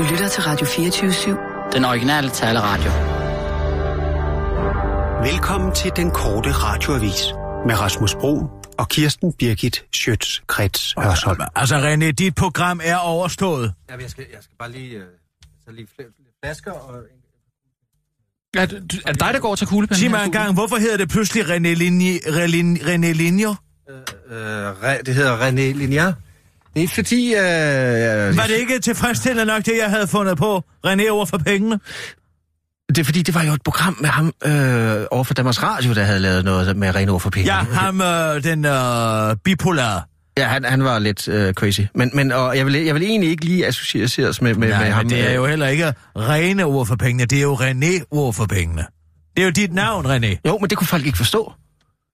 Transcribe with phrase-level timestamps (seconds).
[0.00, 1.72] Du lytter til Radio 24-7.
[1.72, 2.90] Den originale taleradio.
[5.32, 7.22] Velkommen til den korte radioavis
[7.66, 8.42] med Rasmus Bro
[8.78, 11.40] og Kirsten Birgit Schøtz-Krets Hørsholm.
[11.56, 13.72] Altså René, dit program er overstået.
[13.90, 15.02] Ja, jeg skal, jeg skal bare lige, øh,
[15.64, 16.94] så lige fl- flasker og...
[18.56, 20.00] Er det, er det dig, der går til kuglepinden?
[20.00, 23.54] Sig mig en gang, hvorfor hedder det pludselig René Linje, Relin, René Linjer?
[23.88, 26.14] Øh, re, det hedder René Linear.
[26.76, 27.34] Det er fordi...
[27.34, 30.62] Øh, Var det ikke tilfredsstillende nok, det jeg havde fundet på?
[30.86, 31.80] René over for pengene?
[32.88, 35.94] det er fordi, det var jo et program med ham øh, over for Danmarks Radio,
[35.94, 37.54] der havde lavet noget med René for penge.
[37.54, 40.02] Ja, ham, øh, den øh, bipolare.
[40.38, 41.80] Ja, han, han var lidt øh, crazy.
[41.94, 44.90] Men, men og jeg, vil, jeg vil egentlig ikke lige associeres med, med, Nej, med
[44.92, 45.08] ham.
[45.08, 48.34] det er øh, jo heller ikke rene ord for pengene, det er jo René ord
[48.34, 48.86] for pengene.
[49.36, 50.36] Det er jo dit navn, René.
[50.46, 51.52] Jo, men det kunne folk ikke forstå.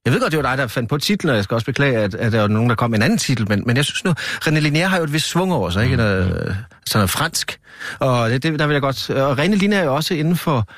[0.06, 1.98] Jeg ved godt, det var dig, der fandt på titlen, og jeg skal også beklage,
[1.98, 4.04] at, at der var nogen, der kom med en anden titel, men, men jeg synes
[4.04, 5.96] nu, René Linéa har jo et vist svung over sig, ikke?
[5.96, 6.56] Noget,
[6.86, 7.60] sådan noget fransk.
[7.98, 9.10] Og det, det, der vil jeg godt...
[9.10, 10.68] Og René Linéa er jo også inden for,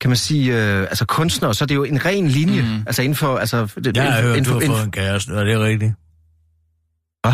[0.00, 2.62] kan man sige, øh, altså kunstner, så det er jo en ren linje.
[2.62, 2.82] Mm.
[2.86, 3.38] Altså inden for...
[3.38, 5.44] Altså, det, Jeg har inden, hørt, inden du for, har inden fået en kæreste, er
[5.44, 5.92] det rigtigt?
[7.22, 7.32] Hvad?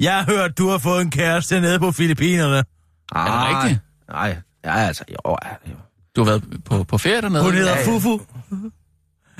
[0.00, 2.64] Jeg har hørt, du har fået en kæreste nede på Filippinerne.
[3.12, 3.80] for, Er det rigtigt?
[4.10, 5.36] Nej, ja, altså, jo,
[5.70, 5.74] jo.
[6.16, 7.42] Du har været på, på ferie dernede?
[7.42, 7.86] Hun hedder ja.
[7.86, 8.20] Fufu.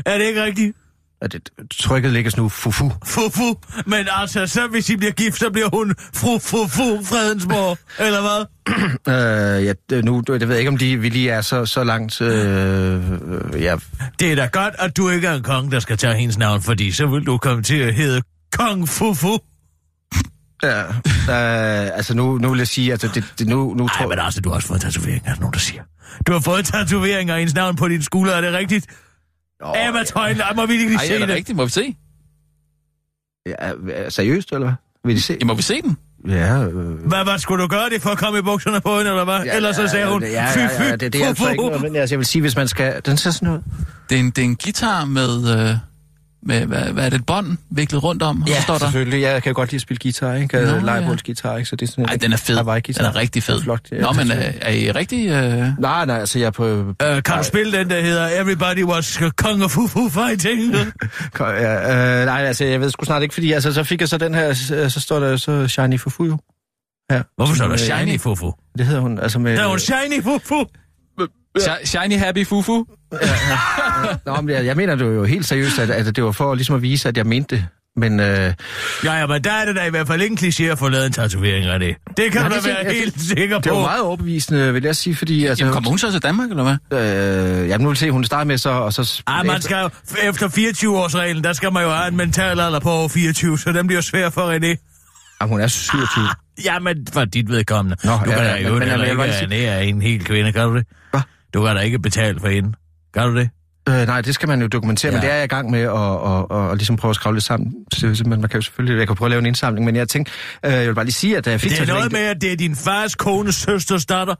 [0.06, 0.76] Er det ikke rigtigt?
[1.22, 2.90] Ja, det, trykket ligger nu fufu.
[3.06, 3.54] Fufu.
[3.86, 8.44] Men altså, så hvis I bliver gift, så bliver hun fru Fufu Fredensborg, eller hvad?
[9.08, 12.20] Øh, ja, nu, det ved jeg ikke, om de, vi lige er så, så langt...
[12.20, 13.76] Øh, øh, ja,
[14.18, 16.62] Det er da godt, at du ikke er en konge, der skal tage hendes navn,
[16.62, 19.38] fordi så vil du komme til at hedde Kong Fufu.
[20.62, 24.08] ja, øh, altså nu, nu vil jeg sige, altså det, det nu, nu Nej, tror
[24.08, 25.82] men altså, du har også fået tatoveringer, er der nogen, der siger.
[26.26, 28.86] Du har fået tatoveringer af hendes navn på din skulder, er det rigtigt?
[29.64, 31.36] Åh, Emma Tøjlen, må vi lige Ej, se er det det?
[31.36, 31.56] rigtigt?
[31.56, 31.96] Må vi se?
[33.46, 34.74] Ja, er- seriøst, eller hvad?
[35.04, 35.36] Vil de se?
[35.40, 35.96] Ja, må vi se den?
[36.28, 36.74] Ja, øh,
[37.08, 39.40] Hvad, hvad skulle du gøre det for at komme i bukserne på hende, eller hvad?
[39.44, 41.50] ja, Ellers så sagde hun, ja, ja, fy, ja, fy, ja, det, det er altså
[41.50, 43.00] ikke noget, men altså, jeg vil sige, hvis man skal...
[43.06, 43.58] Den ser sådan ud.
[44.10, 45.76] Det er en, det er en guitar med, øh,
[46.48, 48.42] med hvad, hvad er det, et bånd viklet rundt om?
[48.42, 49.20] og så står der, selvfølgelig.
[49.22, 50.56] Jeg kan godt lide at spille guitar, ikke?
[50.56, 50.78] Nå, ja.
[50.80, 51.68] Lejebålsguitar, ikke?
[51.68, 52.56] Så det er sådan Ej, den er fed.
[52.56, 53.58] Den er rigtig fed.
[53.58, 53.80] Er flot.
[53.92, 55.28] Ja, Nå, men det er øh, er I rigtig...
[55.28, 55.68] Øh...
[55.78, 56.66] Nej, nej, altså jeg er på...
[56.66, 60.74] Øh, kan du spille den, der hedder Everybody Was Kong of Fufu Fighting?
[61.40, 64.18] Ja, øh, nej, altså jeg ved sgu snart ikke, fordi altså, så fik jeg så
[64.18, 66.38] den her, så, så står der så Shiny Fufu jo.
[67.12, 67.22] Ja.
[67.36, 68.52] Hvorfor så er der Øh, Shiny Fufu?
[68.78, 69.56] Det hedder hun, altså med...
[69.56, 70.64] Der er hun Shiny Fufu!
[71.58, 72.84] Shi- Shiny Happy Fufu?
[74.26, 76.74] Nå, men jeg, jeg mener det jo helt seriøst, at, at det var for ligesom
[76.76, 77.66] at vise, at jeg mente det.
[77.96, 78.54] Men øh,
[79.04, 80.88] Ja, ja, men der er det da i hvert fald ikke en kliché at få
[80.88, 81.96] lavet en tatovering af det.
[82.16, 83.82] Det kan Nej, du da det være jeg- helt sikker det var på.
[83.82, 85.46] meget overbevisende, vil jeg sige, fordi...
[85.46, 86.98] Altså, Jamen, kommer hun så til Danmark, eller hvad?
[87.62, 88.70] Øh, jamen, nu vil se, hun starter med så...
[88.70, 89.90] Og så Ah, man skal jo,
[90.28, 93.86] efter 24-årsreglen, der skal man jo have en mental alder på over 24, så den
[93.86, 94.66] bliver svær for René.
[95.40, 96.24] Jamen, hun er 27.
[96.64, 97.96] Ja, men for dit vedkommende.
[98.04, 100.62] Nå, du ja, kan ja, da jo men- ikke lige ernære en hel kvinde, kan
[100.68, 100.86] du det?
[101.10, 101.20] Hvad?
[101.54, 102.72] Du kan da ikke betale for hende.
[103.18, 103.50] Kan du det?
[103.88, 105.16] Øh, nej, det skal man jo dokumentere, ja.
[105.16, 107.34] men det er jeg i gang med at og, og, og ligesom prøve at skrave
[107.34, 107.72] lidt sammen.
[107.92, 110.08] Så, man, man kan jo selvfølgelig, jeg kan prøve at lave en indsamling, men jeg
[110.08, 110.32] tænkte,
[110.66, 112.40] øh, jeg vil bare lige sige, at da jeg fik Det er noget med, at
[112.40, 114.34] det er din fars kones søsters datter.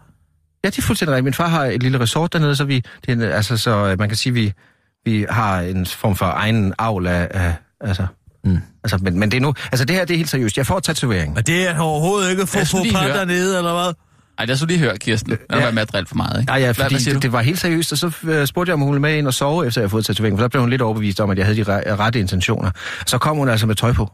[0.65, 1.25] Ja, det er fuldstændig rigtigt.
[1.25, 3.99] Min far har et lille resort dernede, så vi, det er, en- altså, så øh,
[3.99, 4.53] man kan sige, vi,
[5.05, 8.07] vi har en form for egen avl af, af altså,
[8.45, 8.59] Mm.
[8.85, 10.57] altså, men, men det er nu, altså det her, det er helt seriøst.
[10.57, 11.37] Jeg får tatovering.
[11.37, 13.93] Og det er overhovedet ikke skulle få par dernede, eller hvad?
[14.39, 15.31] Ej, det har du lige hørt, Kirsten.
[15.51, 15.63] Har Ja.
[15.63, 16.51] været med at drille for meget, ikke?
[16.51, 18.75] Nej, ja, Hvad- fordi hvad siger det, var helt seriøst, og så øh, spurgte jeg,
[18.75, 20.61] om hun ville med ind og sove, efter jeg havde fået tatovering, for der blev
[20.61, 22.71] hun lidt overbevist om, at jeg havde de re- rette intentioner.
[23.07, 24.11] Så kom hun altså med tøj på.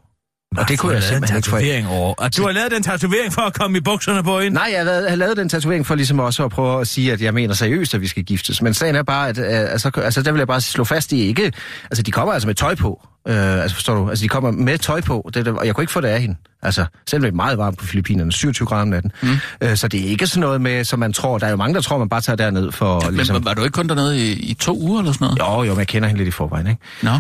[0.57, 2.15] Og det kunne jeg simpelthen ikke tatovering over.
[2.15, 4.55] Og du har lavet den tatovering for at komme i bukserne på hende?
[4.55, 6.89] Nej, jeg har lavet, jeg har lavet den tatovering for ligesom også at prøve at
[6.89, 8.63] sige, at jeg mener seriøst, at vi skal giftes.
[8.63, 11.21] Men sagen er bare, at øh, altså, altså, der vil jeg bare slå fast i
[11.21, 11.53] ikke...
[11.91, 13.07] Altså, de kommer altså med tøj på.
[13.29, 14.09] Øh, altså, forstår du?
[14.09, 16.21] Altså, de kommer med tøj på, det, det, og jeg kunne ikke få det af
[16.21, 16.37] hende.
[16.63, 19.13] Altså, selvom det er meget varmt på Filippinerne, 27 grader om natten.
[19.23, 19.29] Mm.
[19.61, 21.39] Øh, så det er ikke sådan noget med, som man tror.
[21.39, 23.03] Der er jo mange, der tror, man bare tager derned for...
[23.05, 25.39] Men ligesom, var, var du ikke kun dernede i, i to uger eller sådan noget?
[25.39, 26.81] Jo, jo, men jeg kender hende lidt i forvejen, ikke?
[27.03, 27.11] Nå.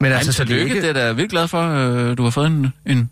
[0.00, 0.80] Men Ej, altså, men så det er ikke...
[0.80, 3.10] det er da virkelig glad for, øh, du har fået en, en,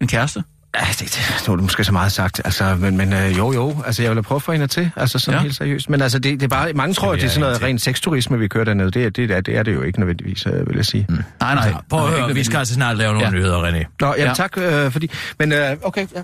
[0.00, 0.44] en kæreste.
[0.76, 3.52] Ja, det, det, nu er det måske så meget sagt, altså, men, men øh, jo,
[3.52, 5.42] jo, altså, jeg vil da prøve at få hende til, altså, sådan Ja.
[5.42, 5.90] helt seriøst.
[5.90, 7.66] Men altså, det, det er bare, mange tror, at det er sådan noget hende til?
[7.68, 8.90] ren sexturisme, vi kører dernede.
[8.90, 11.06] Det, det, er, det er det jo ikke nødvendigvis, øh, vil jeg sige.
[11.08, 11.14] Mm.
[11.40, 11.74] Nej, nej.
[11.90, 13.32] Prøv at høre, vi skal altså snart lave nogle Ja.
[13.32, 13.84] nyheder, René.
[14.00, 14.34] Nå, jamen Ja.
[14.34, 15.10] tak, øh, fordi...
[15.38, 16.22] Men, øh, okay, ja.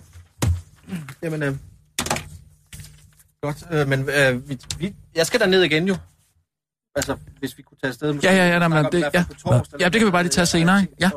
[1.23, 1.55] Jamen, øh,
[3.43, 5.97] godt, øh, men øh, vi, vi, jeg skal derned igen jo.
[6.97, 8.13] Altså, hvis vi kunne tage afsted...
[8.13, 9.25] måske Ja, ja, ja, nej, men det- ja.
[9.81, 10.87] Ja, det kan vi bare lige tage senere?
[11.01, 11.11] Ja.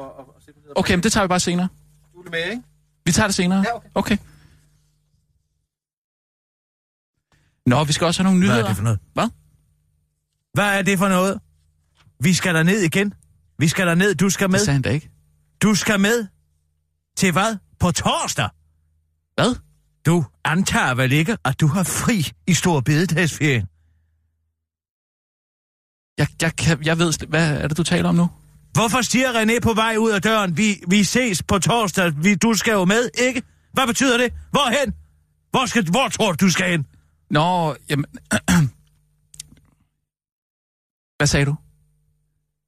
[0.76, 1.68] Okay, men det tager vi bare senere.
[2.14, 2.62] Du er med, ikke?
[3.06, 3.60] Vi tager det senere.
[3.60, 3.90] Ja, okay.
[3.96, 4.18] okay.
[7.66, 8.56] Nå, vi skal også have nogle nyheder.
[8.56, 9.00] Hvad er det for noget?
[9.14, 9.30] Hvad?
[10.54, 11.40] Hvad er det for noget?
[12.20, 13.14] Vi skal der ned igen.
[13.60, 14.16] Vi skal der ned.
[14.16, 14.60] Du skal med.
[14.60, 15.10] Det sagde han da ikke.
[15.62, 16.28] Du skal med.
[17.18, 17.58] Til hvad?
[17.80, 18.50] På torsdag?
[19.36, 19.56] Hvad?
[20.06, 23.68] Du antager vel ikke, at du har fri i stor bededagsferien?
[26.18, 27.28] Jeg, jeg, kan, jeg ved...
[27.28, 28.30] Hvad er det, du taler om nu?
[28.74, 32.54] Hvorfor siger René på vej ud af døren, vi, vi ses på torsdag, vi, du
[32.54, 33.44] skal jo med, ikke?
[33.74, 34.34] Hvad betyder det?
[34.52, 34.94] Hvorhen?
[35.52, 36.86] Hvor, skal, hvor tror du, du skal hen?
[37.30, 38.06] Nå, jamen...
[41.18, 41.56] Hvad sagde du?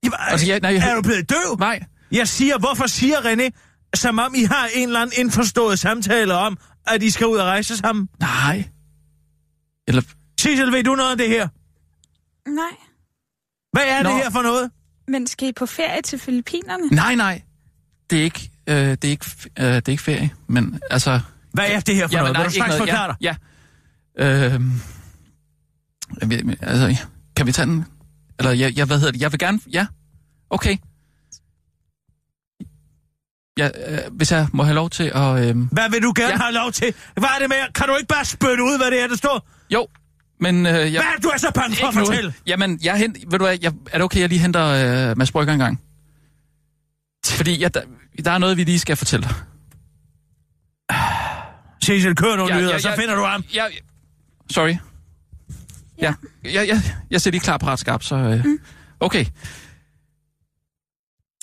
[0.04, 1.56] Jamen, Altså, jeg- nej, jeg- er du blevet døv?
[1.60, 1.84] Nej.
[2.12, 3.50] Jeg siger, hvorfor siger René,
[3.96, 6.58] som om I har en eller anden indforstået samtale om,
[6.88, 8.10] at I skal ud og rejse sammen?
[8.20, 8.70] Nej.
[9.88, 10.02] Eller...
[10.40, 11.48] Sissel, ved du noget om det her?
[12.50, 12.78] Nej.
[13.72, 14.04] Hvad er.
[14.04, 14.10] Nå.
[14.10, 14.72] det her for noget?
[15.08, 16.88] Men skal I på ferie til Filippinerne?
[16.92, 17.42] Nej, nej.
[18.10, 19.26] Det er ikke, øh, det er ikke,
[19.60, 21.20] øh, det er ikke ferie, men altså...
[21.54, 22.38] Hvad er det her for noget?
[22.38, 23.16] Vil du straks forklare dig?
[23.22, 23.36] Ja.
[24.20, 24.60] ja.
[26.22, 27.06] Jeg ved- men, altså,
[27.36, 27.86] kan vi tage den?
[28.40, 29.22] Eller, jeg, jeg, hvad hedder det?
[29.22, 29.60] Jeg vil gerne...
[29.74, 29.88] Ja.
[30.50, 30.78] Okay.
[33.58, 35.48] Ja, øh, hvis jeg må have lov til at...
[35.50, 36.34] Øh, Hvad vil du gerne ja.
[36.34, 36.38] Ja.
[36.38, 36.94] have lov til?
[37.14, 37.74] Hvad er det med?
[37.76, 39.48] Kan du ikke bare spytte ud, hvad det er, der står?
[39.70, 39.88] jo,
[40.44, 40.66] men...
[40.66, 42.34] Øh, jeg, Hvad er det, du er så bange for at fortælle?
[42.48, 44.66] Jamen, jeg hent, ved du hvad, jeg, er det okay, jeg lige henter
[45.10, 45.82] øh, Mads Brygger en gang?
[47.26, 47.82] Fordi ja, der,
[48.26, 49.36] der er noget, vi lige skal fortælle dig.
[51.82, 52.96] Sissel, kør nogle Ja, nyheder, ja, så ja.
[52.96, 53.44] finder du ham.
[53.54, 53.64] Ja,
[54.52, 54.76] sorry.
[56.02, 56.14] Ja,
[56.44, 56.82] ja, ja
[57.12, 58.16] jeg ser lige klar, parat, skarp, så...
[58.16, 58.46] Øh,
[59.00, 59.26] okay.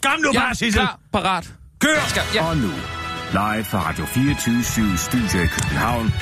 [0.03, 0.73] Kom nu Ja, bare, Sissel.
[0.83, 1.53] klar, parat.
[1.81, 2.09] Kør!
[2.09, 2.45] Skal, ja.
[2.45, 2.71] Og nu,
[3.33, 6.13] live fra Radio 24 Studio i København.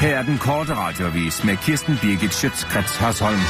[0.00, 3.40] Her er den korte radiovis med Kirsten Birgit Schøtzgrads Hasholm.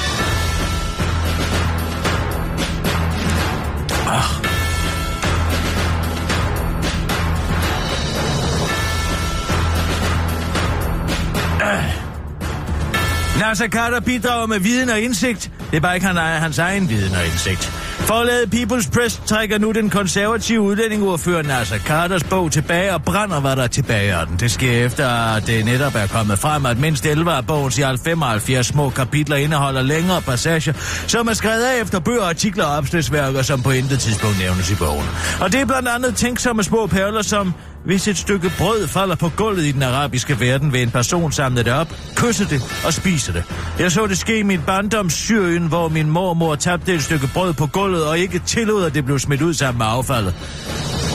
[13.40, 15.50] Nasser Carter bidrager med viden og indsigt.
[15.70, 17.64] Det er bare ikke han, hans egen viden og indsigt.
[17.98, 23.56] Forladet People's Press trækker nu den konservative udlændingeordfører Nasser Carters bog tilbage og brænder, hvad
[23.56, 24.36] der er tilbage af den.
[24.36, 27.82] Det sker efter, at det netop er kommet frem, at mindst 11 af bogens i
[27.82, 30.72] alt 75 små kapitler indeholder længere passager,
[31.06, 34.74] som er skrevet af efter bøger, artikler og opslagsværker, som på intet tidspunkt nævnes i
[34.74, 35.06] bogen.
[35.40, 37.54] Og det er blandt andet tænksomme små perler som
[37.84, 41.62] hvis et stykke brød falder på gulvet i den arabiske verden, vil en person samle
[41.62, 43.44] det op, kysse det og spise det.
[43.78, 47.52] Jeg så det ske i min barndoms Syrien, hvor min mormor tabte et stykke brød
[47.52, 50.34] på gulvet og ikke tillod, at det blev smidt ud sammen med affaldet.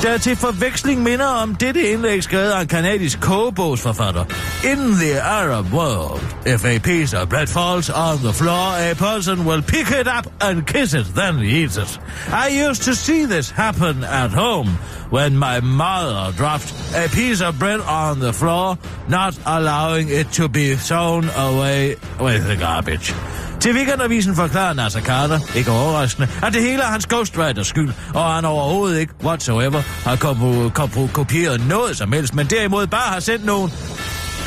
[0.03, 4.25] Der til forveksling minder om dette indlæg skrevet af en kanadisk kogebogsforfatter.
[4.63, 9.47] In the Arab world, if a piece of bread falls on the floor, a person
[9.47, 12.01] will pick it up and kiss it, then eat it.
[12.27, 14.69] I used to see this happen at home
[15.11, 16.73] when my mother dropped
[17.05, 18.77] a piece of bread on the floor,
[19.07, 23.15] not allowing it to be thrown away with the garbage.
[23.59, 28.33] Til weekendavisen forklarer Nasser Carter, ikke overraskende, at det hele er hans ghostwriters skyld, og
[28.35, 33.19] han overhovedet ikke, whatsoever, har kompo- kompo- kopieret noget som helst, men derimod bare har
[33.19, 33.71] sendt nogle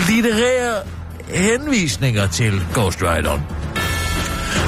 [0.09, 0.75] litterære
[1.29, 3.43] henvisninger til ghostwriteren.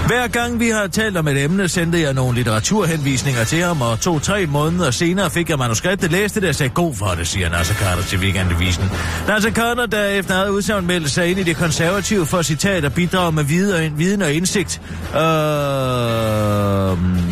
[0.06, 4.00] Hver gang vi har talt om et emne, sendte jeg nogle litteraturhenvisninger til ham, og
[4.00, 7.74] to-tre måneder senere fik jeg manuskriptet, læste det og sagde god for det, siger Nasser
[7.74, 8.84] Carter til weekendavisen.
[9.28, 12.92] Nasser Carter, der efter eget udsagn meldte sig ind i det konservative for citat og
[12.92, 13.44] bidrage med
[13.96, 14.80] viden og, indsigt.
[15.14, 15.20] Øh,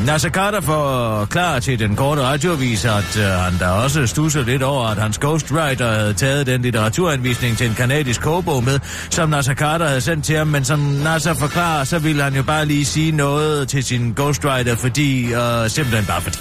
[0.07, 4.87] Nasser Carter forklarer til den korte radiovis, at øh, han der også stusser lidt over,
[4.87, 8.79] at hans ghostwriter havde taget den litteraturhenvisning til en kanadisk kogebog med,
[9.11, 12.43] som Nasser Carter havde sendt til ham, men som Nasser forklarer, så ville han jo
[12.43, 16.39] bare lige sige noget til sin ghostwriter, fordi, øh, simpelthen bare fordi.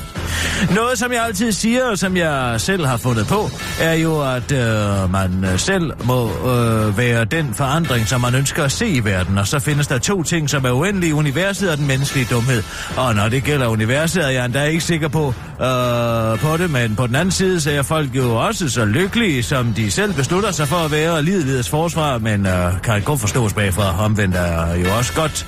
[0.75, 3.49] Noget, som jeg altid siger, og som jeg selv har fundet på,
[3.81, 8.71] er jo, at øh, man selv må øh, være den forandring, som man ønsker at
[8.71, 9.37] se i verden.
[9.37, 11.15] Og så findes der to ting, som er uendelige.
[11.15, 12.63] Universet og den menneskelige dumhed.
[12.97, 15.27] Og når det gælder universet, er jeg endda ikke sikker på,
[15.61, 16.69] øh, på det.
[16.71, 20.13] Men på den anden side, så er folk jo også så lykkelige, som de selv
[20.13, 21.11] beslutter sig for at være.
[21.11, 24.05] Og livet forsvar, men øh, kan godt forstås bagfra.
[24.05, 25.45] Omvendt er jo også godt.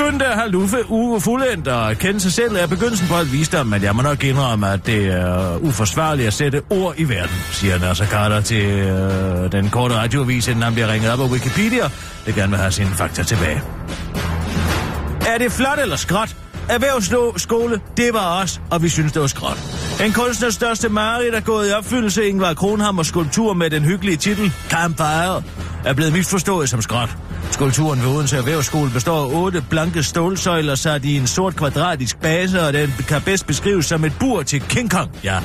[0.00, 3.66] Begyndte at have luffe uge fuldendt og kende sig selv er begyndelsen på alt visdom,
[3.66, 7.78] men jeg må nok indrømme, at det er uforsvarligt at sætte ord i verden, siger
[7.78, 11.84] Nasser Carter til øh, den korte radioavis, inden han bliver ringet op af Wikipedia,
[12.26, 13.62] det gerne vil have sine fakta tilbage.
[15.26, 16.36] Er det flot eller skråt?
[16.68, 19.58] Erhvervsskole, det var os, og vi synes, det var skråt.
[20.04, 22.28] En kunstners største mareridt er gået i opfyldelse.
[22.28, 25.42] Ingvar Kronhammers skulptur med den hyggelige titel Campfire
[25.84, 27.16] er blevet misforstået som skråt.
[27.50, 32.62] Skulpturen ved Odense Erhvervsskole består af otte blanke stålsøjler sat i en sort kvadratisk base,
[32.62, 35.10] og den kan bedst beskrives som et bur til King Kong.
[35.24, 35.38] Ja,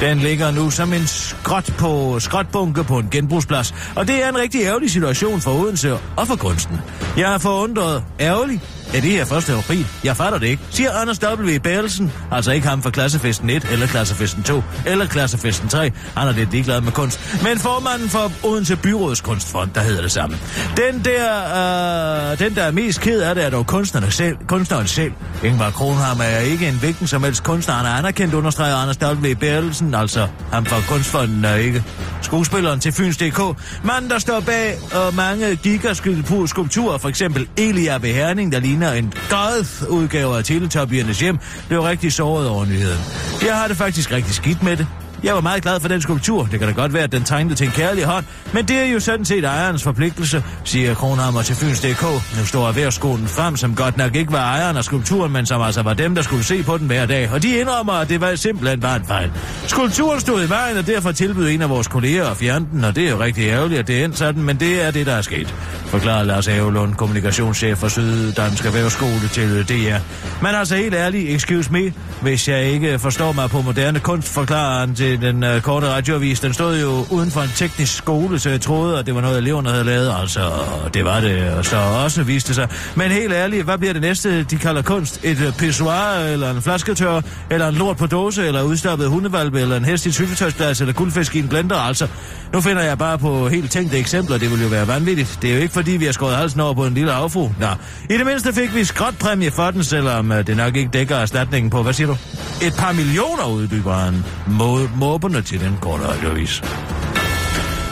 [0.00, 4.38] Den ligger nu som en skråt på skråtbunke på en genbrugsplads, og det er en
[4.38, 6.80] rigtig ærgerlig situation for Odense og for kunsten.
[7.16, 8.04] Jeg er forundret.
[8.20, 8.60] Ærgerlig?
[8.94, 9.50] Er det her 1.
[9.50, 9.86] april?
[10.04, 11.58] Jeg fatter det ikke, siger Anders W.
[11.58, 12.12] Bærelsen.
[12.32, 15.92] Altså ikke ham fra klassefesten 1, eller klassefesten 2, eller klassefesten 3.
[16.16, 17.42] Han er lidt ligeglad med kunst.
[17.42, 20.36] Men formanden for Odense Byråds Kunstfond, der hedder det samme.
[20.76, 24.36] Den der, øh, den der er mest ked af det, er dog kunstneren selv.
[24.46, 25.12] Kunstneren selv.
[25.44, 27.74] Ingvar Kronhammer er ikke en hvilken som helst kunstner.
[27.74, 29.34] Han er anerkendt, understreger Anders W.
[29.34, 29.94] Bærelsen.
[29.94, 31.84] Altså ham fra Kunstfonden er ikke
[32.22, 33.40] skuespilleren til Fyns.dk.
[33.84, 39.88] Manden, der står bag øh, mange gigaskulpturer, for eksempel Elia Beherning, der ligner en goth
[39.88, 43.00] udgave af Teletubbyernes hjem, blev rigtig såret over nyheden.
[43.42, 44.86] Jeg har det faktisk rigtig skidt med det.
[45.24, 46.48] Jeg var meget glad for den skulptur.
[46.50, 48.84] Det kan da godt være, at den tegnede til en kærlig hånd, men det er
[48.84, 52.02] jo sådan set ejerens forpligtelse, siger Kronhammer til Fyns.dk.
[52.38, 55.82] Nu står erhvervsskolen frem, som godt nok ikke var ejeren af skulpturen, men som altså
[55.82, 57.30] var dem, der skulle se på den hver dag.
[57.32, 59.30] Og de indrømmer, at det var simpelthen bare en fejl.
[59.66, 62.96] Skulpturen stod i vejen, og derfor tilbød en af vores kolleger at fjerne den, og
[62.96, 65.22] det er jo rigtig ærgerligt, at det endte sådan, men det er det, der er
[65.22, 65.54] sket.
[65.86, 69.98] Forklarer Lars Avelund, kommunikationschef for Syddansk Erhvervsskole til DR.
[70.42, 74.80] Men altså helt ærligt, excuse me, hvis jeg ikke forstår mig på moderne kunst, forklarer
[74.80, 76.40] han til den øh, korte radioavis.
[76.40, 79.38] Den stod jo uden for en teknisk skole, så jeg troede, at det var noget,
[79.38, 80.14] eleverne havde lavet.
[80.20, 80.50] Altså,
[80.94, 82.68] det var det, og så også viste det sig.
[82.94, 85.20] Men helt ærligt, hvad bliver det næste, de kalder kunst?
[85.22, 89.76] Et øh, pissoir, eller en flasketør, eller en lort på dåse, eller udstoppet hundevalpe, eller
[89.76, 92.08] en hest i syltetøjsplads, eller guldfisk i en blender, altså.
[92.52, 95.38] Nu finder jeg bare på helt tænkte eksempler, det ville jo være vanvittigt.
[95.42, 97.48] Det er jo ikke fordi, vi har skåret halsen over på en lille affru.
[97.60, 97.66] Nå,
[98.10, 101.70] i det mindste fik vi skråtpræmie for den, selvom øh, det nok ikke dækker erstatningen
[101.70, 102.16] på, hvad siger du?
[102.62, 106.62] Et par millioner uddyber han Mod måberne til den korte radiovis.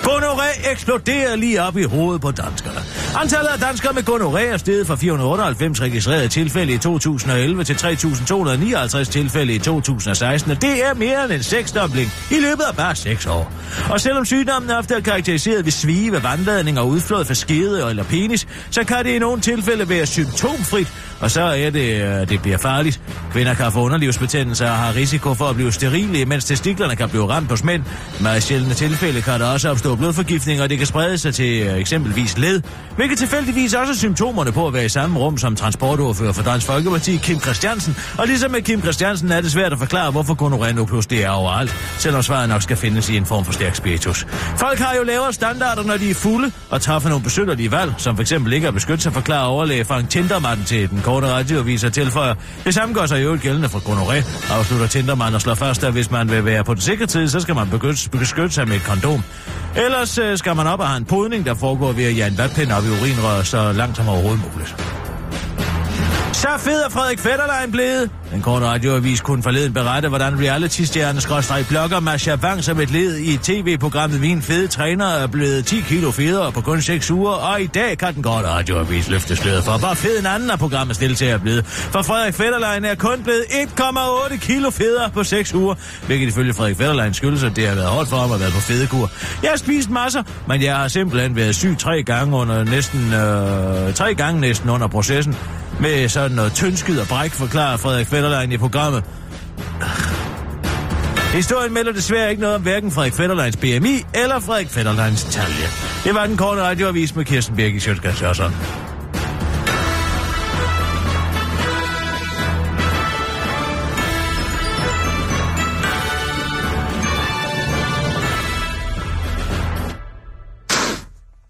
[0.06, 2.80] Gonoré eksploderer lige op i hovedet på danskerne.
[3.16, 9.04] Antallet af danskere med gonoré er steget fra 498 registrerede tilfælde i 2011 til 3.259
[9.04, 13.26] tilfælde i 2016, og det er mere end en seksdobling i løbet af bare seks
[13.26, 13.52] år.
[13.90, 18.46] Og selvom sygdommen ofte er karakteriseret ved svive, vandladning og udflåd fra skede eller penis,
[18.70, 20.88] så kan det i nogle tilfælde være symptomfrit,
[21.20, 23.00] og så er det, øh, det bliver farligt.
[23.32, 27.28] Kvinder kan få underlivsbetændelse og har risiko for at blive sterile, mens testiklerne kan blive
[27.28, 27.82] ramt hos mænd.
[28.20, 31.62] I meget sjældne tilfælde kan der også opstå blodforgiftning, og det kan sprede sig til
[31.62, 32.62] øh, eksempelvis led,
[32.96, 36.66] hvilket tilfældigvis også er symptomerne på at være i samme rum som transportordfører for Dansk
[36.66, 37.96] Folkeparti, Kim Christiansen.
[38.18, 41.30] Og ligesom med Kim Christiansen er det svært at forklare, hvorfor gonorrhea nu det er
[41.30, 44.26] overalt, selvom svaret nok skal findes i en form for stærk spiritus.
[44.56, 48.16] Folk har jo lavere standarder, når de er fulde, og træffer nogle besynderlige valg, som
[48.16, 48.32] f.eks.
[48.52, 52.34] ikke at beskytte sig, forklare overlæge Frank Tindermatten til den korte radioaviser tilføjer.
[52.64, 54.18] Det samme gør sig jo øvrigt gældende for gonoré,
[54.52, 57.40] afslutter Tindermann og slår fast, at hvis man vil være på den sikre tid, så
[57.40, 57.66] skal man
[58.12, 59.22] beskytte, sig med et kondom.
[59.76, 62.38] Ellers øh, skal man op og have en podning, der foregår ved at jage en
[62.38, 65.05] vatpind op i urinrøret så langt som overhovedet muligt.
[66.36, 68.10] Så fed er Frederik Fetterlein blevet.
[68.30, 73.18] Den korte radioavis kunne forleden berette, hvordan reality-stjerne skrådstræk blogger Masha Wang som et led
[73.18, 77.60] i tv-programmet Min Fede Træner er blevet 10 kilo federe på kun 6 uger, og
[77.60, 80.98] i dag kan den korte radioavis løfte sløret for, hvor fed en anden af programmets
[80.98, 81.66] deltager er blevet.
[81.66, 85.74] For Frederik Fetterlein er kun blevet 1,8 kilo federe på 6 uger,
[86.06, 88.60] hvilket ifølge Frederik Fetterlein skyldes, at det har været hårdt for ham at være på
[88.60, 89.10] fedekur.
[89.42, 93.94] Jeg har spist masser, men jeg har simpelthen været syg tre gange under næsten, øh,
[93.94, 95.36] tre gange næsten under processen
[95.80, 99.04] med sådan noget tyndskid og bræk, forklarer Frederik Fetterlein i programmet.
[101.32, 105.66] Historien melder desværre ikke noget om hverken Frederik Fetterleins BMI eller Frederik Fetterleins talje.
[106.04, 108.56] Det var den korte radioavis med Kirsten Birgit Sjøtskrets Jørgensen.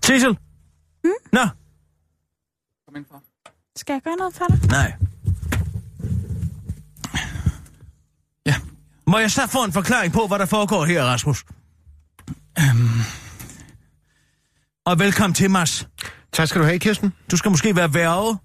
[0.04, 0.36] Sissel?
[1.04, 1.12] Hmm?
[1.32, 1.44] Nå,
[2.86, 3.25] Kom ind for.
[3.76, 4.68] Skal jeg gøre noget for dig?
[4.70, 4.92] nej.
[8.46, 8.54] Ja.
[9.06, 11.44] Må jeg så få en forklaring på, hvad der foregår her, Rasmus?
[12.58, 13.00] Øhm,
[14.86, 15.88] Og velkommen til, Mads.
[16.32, 17.12] Tak skal du have, Kirsten.
[17.30, 18.38] Du skal måske være værge.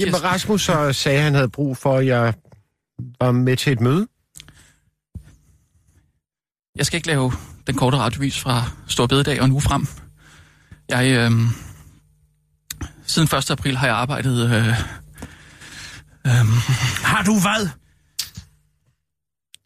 [0.00, 0.24] Jamen.
[0.24, 2.34] Rasmus så sagde, at han havde brug for, at jeg
[3.20, 4.06] var med til et møde.
[6.76, 7.32] jeg skal ikke lave
[7.66, 9.86] den korte radiovis fra Stor Bededag og nu frem.
[10.88, 11.46] Jeg, øhm,
[13.08, 13.50] siden 1.
[13.50, 14.44] april har jeg arbejdet...
[14.44, 14.68] Øh,
[16.26, 16.52] øhm,
[17.04, 17.68] Har du hvad?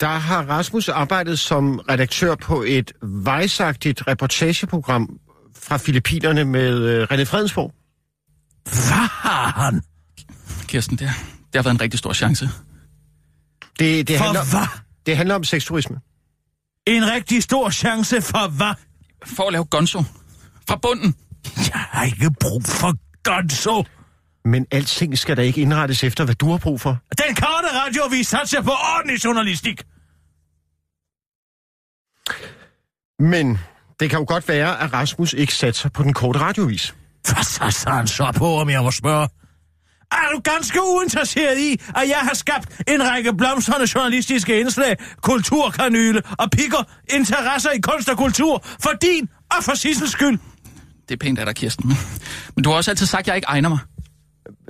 [0.01, 5.19] Der har Rasmus arbejdet som redaktør på et vejsagtigt reportageprogram
[5.63, 7.75] fra Filippinerne med øh, René Fredensborg.
[8.65, 9.83] Hvad har han?
[10.67, 11.11] Kirsten, det,
[11.53, 12.49] det har været en rigtig stor chance.
[13.79, 14.67] Det, det, For handler, hvad?
[15.07, 15.97] det handler om sexturisme.
[16.87, 18.75] En rigtig stor chance for hvad?
[19.27, 20.05] For at lave gonzo.
[20.69, 21.15] Fra bunden.
[21.57, 23.85] Jeg har ikke brug for gonzo.
[24.45, 26.99] Men alting skal da ikke indrettes efter, hvad du har brug for.
[27.27, 29.83] Den korte radioavis satser på ordentlig journalistik.
[33.19, 33.59] Men
[34.01, 36.95] det kan jo godt være, at Rasmus ikke satser på den korte radiovis.
[37.29, 39.29] Hvad så han så på, om jeg må spørge?
[40.13, 46.23] Er du ganske uinteresseret i, at jeg har skabt en række blomstrende journalistiske indslag, kulturkanyle
[46.39, 50.39] og pikker interesser i kunst og kultur for din og for Sissels skyld?
[51.09, 51.89] Det er pænt af dig, Kirsten.
[52.57, 53.79] Men- du har også altid sagt, at jeg ikke egner mig.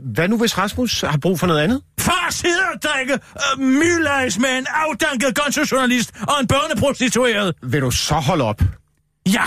[0.03, 1.83] Hvad nu, hvis Rasmus har brug for noget andet?
[2.01, 7.55] Far sidder og drikker øh, mylejs med en afdanket gonzo-journalist og en børneprostitueret.
[7.63, 8.63] Vil du så holde op?
[9.27, 9.45] Ja,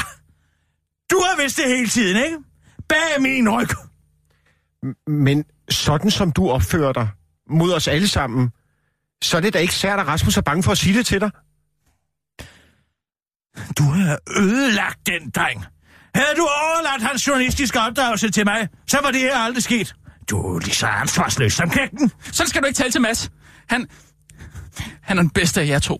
[1.11, 2.37] du har vidst det hele tiden, ikke?
[2.89, 3.67] Bag min ryg.
[5.07, 7.07] Men sådan som du opfører dig
[7.49, 8.49] mod os alle sammen,
[9.23, 11.21] så er det da ikke sært, at Rasmus er bange for at sige det til
[11.21, 11.31] dig.
[13.77, 15.65] Du har ødelagt den dreng.
[16.15, 19.95] Havde du overladt hans journalistiske opdragelse til mig, så var det her aldrig sket.
[20.29, 22.11] Du er lige så ansvarsløs som knægten.
[22.31, 23.29] Sådan skal du ikke tale til Mads.
[23.69, 23.87] Han,
[25.01, 25.97] han er den bedste af jer to.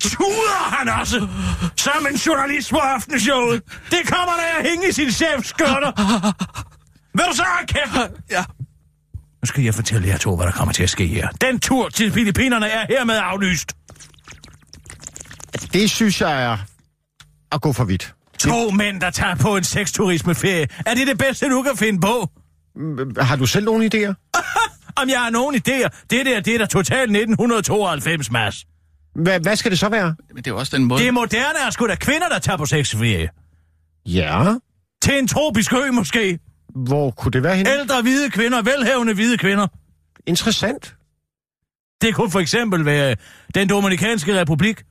[0.00, 1.28] Tuder han også,
[1.76, 3.62] som en journalist på aftenshowet.
[3.90, 5.92] Det kommer, når jeg hænger i sin chefs skørter.
[7.14, 8.12] Vil du så have kæft?
[8.30, 8.44] Ja.
[9.42, 11.28] Nu skal jeg fortælle jer to, hvad der kommer til at ske her.
[11.28, 13.72] Den tur til Filippinerne er hermed aflyst.
[15.72, 16.58] Det synes jeg er
[17.52, 18.14] at gå for vidt.
[18.38, 20.68] To mænd, der tager på en sexturismeferie.
[20.86, 22.30] Er det det bedste, du kan finde på?
[23.20, 24.14] Har du selv nogle idéer?
[25.02, 25.88] Om jeg har nogen idéer?
[26.10, 28.64] Det der, det er da totalt 1992, Mads.
[29.14, 30.14] Hvad, hvad skal det så være?
[30.28, 31.00] Men det er jo også den måde...
[31.00, 33.28] Det er moderne er sgu da kvinder, der tager på sexferie.
[34.06, 34.54] Ja,
[35.02, 36.38] Til en tropisk ø måske.
[36.74, 37.70] hvor kunne det være henne?
[37.70, 39.66] Ældre hvide kvinder, velhavende hvide kvinder.
[40.26, 40.94] Interessant.
[42.00, 43.16] Det kunne for eksempel være
[43.54, 44.82] den Dominikanske Republik.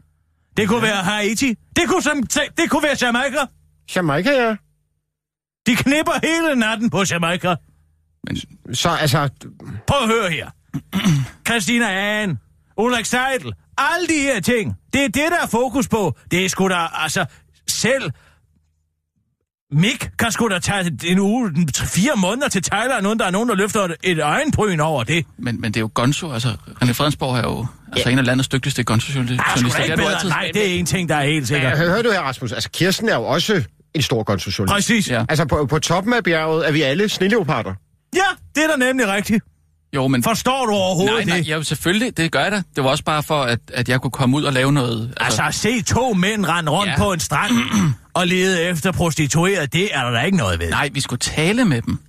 [0.57, 1.55] Det kunne være Haiti.
[1.75, 2.24] Det kunne, som,
[2.57, 3.45] det kunne være Jamaica.
[3.95, 4.55] Jamaica, ja.
[5.67, 7.55] De knipper hele natten på Jamaica.
[8.27, 8.38] Men,
[8.75, 9.29] Så altså,
[9.88, 10.50] Prøv at høre her.
[11.47, 11.85] Christina
[12.21, 12.39] Ahn,
[12.77, 14.74] Ulrik Seidel, alle de her ting.
[14.93, 16.15] Det er det, der er fokus på.
[16.31, 17.25] Det er sgu da, altså,
[17.67, 18.12] selv
[19.72, 23.31] Mik kan sgu da tage en uge, en- fire måneder til Thailand, uden der er
[23.31, 25.25] nogen, der løfter et, et øjenbryn over det.
[25.38, 26.48] men, men det er jo Gonzo, altså
[26.84, 29.43] René Fredensborg er jo altså, en af landets dygtigste er Gonzo-journalister.
[29.79, 30.13] er du bedre.
[30.15, 30.29] altid.
[30.29, 31.77] Nej, det er en ting, der er helt sikkert.
[31.77, 32.51] hør, hør du her, Rasmus.
[32.51, 33.63] Altså, Kirsten er jo også
[33.94, 34.87] en stor gonzojournalist.
[34.87, 35.09] Præcis.
[35.09, 35.25] Ja.
[35.29, 37.74] Altså, på, på toppen af bjerget er vi alle sneleoparder.
[38.16, 38.20] Ja,
[38.55, 39.44] det er da nemlig rigtigt.
[39.96, 40.24] Jo, men...
[40.24, 41.48] Forstår du overhovedet Nej, nej, det?
[41.48, 42.62] ja, selvfølgelig, det gør jeg da.
[42.75, 45.14] Det var også bare for, at, at jeg kunne komme ud og lave noget...
[45.18, 46.98] Altså, at se to mænd rende rundt Ja.
[46.98, 47.51] på en strand
[48.14, 50.70] og lede efter prostitueret, det er der da ikke noget ved.
[50.70, 52.00] Nej, vi skulle tale med dem.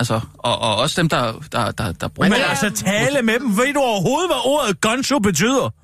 [0.00, 2.28] Altså, og, og også dem, der, der, der, der bruger...
[2.28, 3.56] Men det altså, tale med dem.
[3.58, 5.74] Ved du overhovedet, hvad ordet gonzo betyder?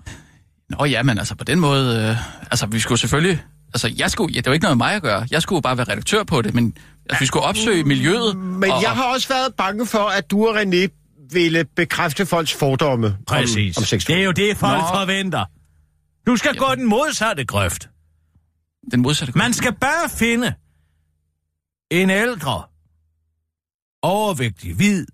[0.79, 2.09] Nå ja, men altså på den måde...
[2.11, 2.17] Øh,
[2.51, 3.43] altså, vi skulle selvfølgelig...
[3.75, 4.33] Altså, jeg skulle...
[4.33, 5.27] Ja, det var ikke noget med mig at gøre.
[5.31, 6.75] Jeg skulle bare være redaktør på det, men
[7.11, 8.37] altså, vi skulle opsøge miljøet.
[8.37, 12.55] Men og, jeg har også været bange for, at du og René ville bekræfte folks
[12.55, 13.77] fordomme om, Præcis.
[13.79, 14.07] om sex.
[14.07, 14.87] det er jo det, folk Nå.
[14.87, 15.45] forventer.
[16.27, 17.89] Du skal gå den modsatte grøft.
[18.91, 19.39] Den modsatte...
[19.39, 20.55] Man skal bare finde
[21.91, 22.63] en ældre,
[24.03, 25.07] overvægtig, hvid,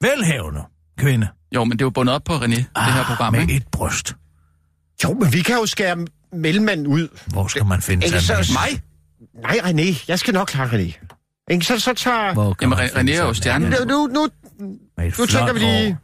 [0.00, 0.62] velhavende
[0.98, 1.28] kvinde.
[1.54, 3.54] Jo, men det er jo bundet op på René, det her program, med ikke?
[3.56, 4.14] et bryst.
[5.04, 7.08] Jo, men vi kan jo skære mellemmanden ud.
[7.26, 8.58] Hvor skal man finde Ikke sådan så- en?
[8.72, 8.82] Mig?
[9.42, 11.06] Nej, René, jeg skal nok klare René.
[11.50, 11.64] Ikke?
[11.64, 12.32] Så, så tager...
[12.34, 13.74] Hvor kan Jamen, René er jo stjernen.
[13.88, 14.28] Nu, nu,
[14.60, 15.98] nu tænker vi lige.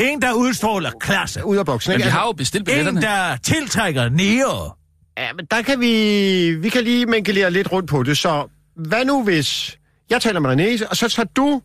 [0.00, 1.44] En, der udstråler klasse.
[1.44, 1.90] ud af boksen.
[1.90, 2.04] Men Ikke?
[2.06, 3.00] vi har Altså, jo bestilt En, billetterne.
[3.00, 4.72] der tiltrækker nære.
[5.18, 6.54] ja, men der kan vi...
[6.54, 8.18] Vi kan lige minkelere lidt rundt på det.
[8.18, 9.78] Så hvad nu hvis...
[10.10, 11.62] Jeg taler med René, og så tager du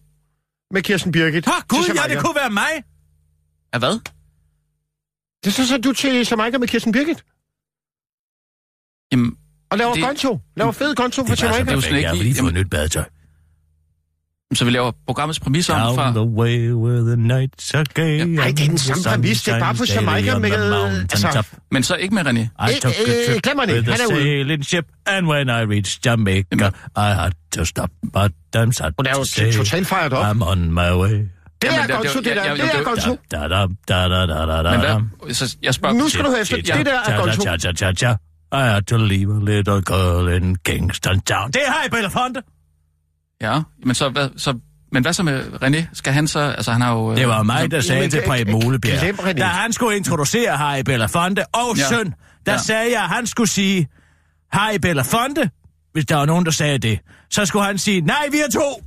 [0.73, 2.83] med Kirsten Birgit Åh, gud, ja, det kunne være mig.
[3.73, 3.99] Ja, hvad?
[5.45, 7.23] Det så, så du til Jamaica med Kirsten Birgit
[9.11, 9.37] Jamen,
[9.69, 10.39] og laver Det- gonzo.
[10.57, 11.73] Laver fed gonzo for Det er Jamaica.
[11.73, 11.97] jo slet perfekt.
[11.97, 13.03] ikke Jeg vil lige- lige få nyt badetøj.
[14.53, 16.11] Så vi laver programmets præmis om Down fra...
[16.11, 18.17] the way where the nights are gay.
[18.17, 19.43] Ja, nej, det er den samme præmis.
[19.43, 22.39] Det er bare på Jamaica med, altså- Men så ikke med René.
[22.39, 23.75] I took Øh, a øh, trip det.
[23.75, 28.31] with a er sailing ship, and when I reached Jamaica, I had to stop, but
[28.57, 29.11] I'm sad Hun er
[29.47, 30.25] jo totalt fejret op.
[30.35, 31.09] I'm on my way.
[31.61, 32.45] Det Jamen, er gonzo, det- ja, der.
[32.45, 33.17] ja, Det er gonzo.
[33.31, 33.47] Da, da,
[33.87, 35.33] da, da, da, da, da, Men hvad?
[35.33, 35.95] Så jeg spørger...
[35.95, 36.55] Nu skal du høre efter.
[36.57, 37.41] Det der er gonzo.
[37.41, 38.11] cha, cha, cha, cha.
[38.53, 41.51] I had to leave a little girl in Kingston Town.
[41.51, 42.41] Det har I, Belafonte.
[43.41, 44.09] Ja, men så...
[44.09, 44.59] Hvad, så
[44.93, 45.85] men hvad så med René?
[45.93, 46.39] Skal han så...
[46.39, 47.11] Altså, han har jo...
[47.11, 48.99] øh, Det var mig, der sagde til Preben Molebjerg.
[49.01, 49.31] glem René.
[49.33, 51.83] Da han skulle introducere Harry Belafonte og Ja.
[51.89, 52.13] søn,
[52.45, 52.57] der Ja.
[52.57, 53.87] sagde jeg, at han skulle sige
[54.51, 55.49] Harry Belafonte,
[55.93, 56.99] hvis der var nogen, der sagde det.
[57.29, 58.83] Så skulle han sige, nej, vi er to.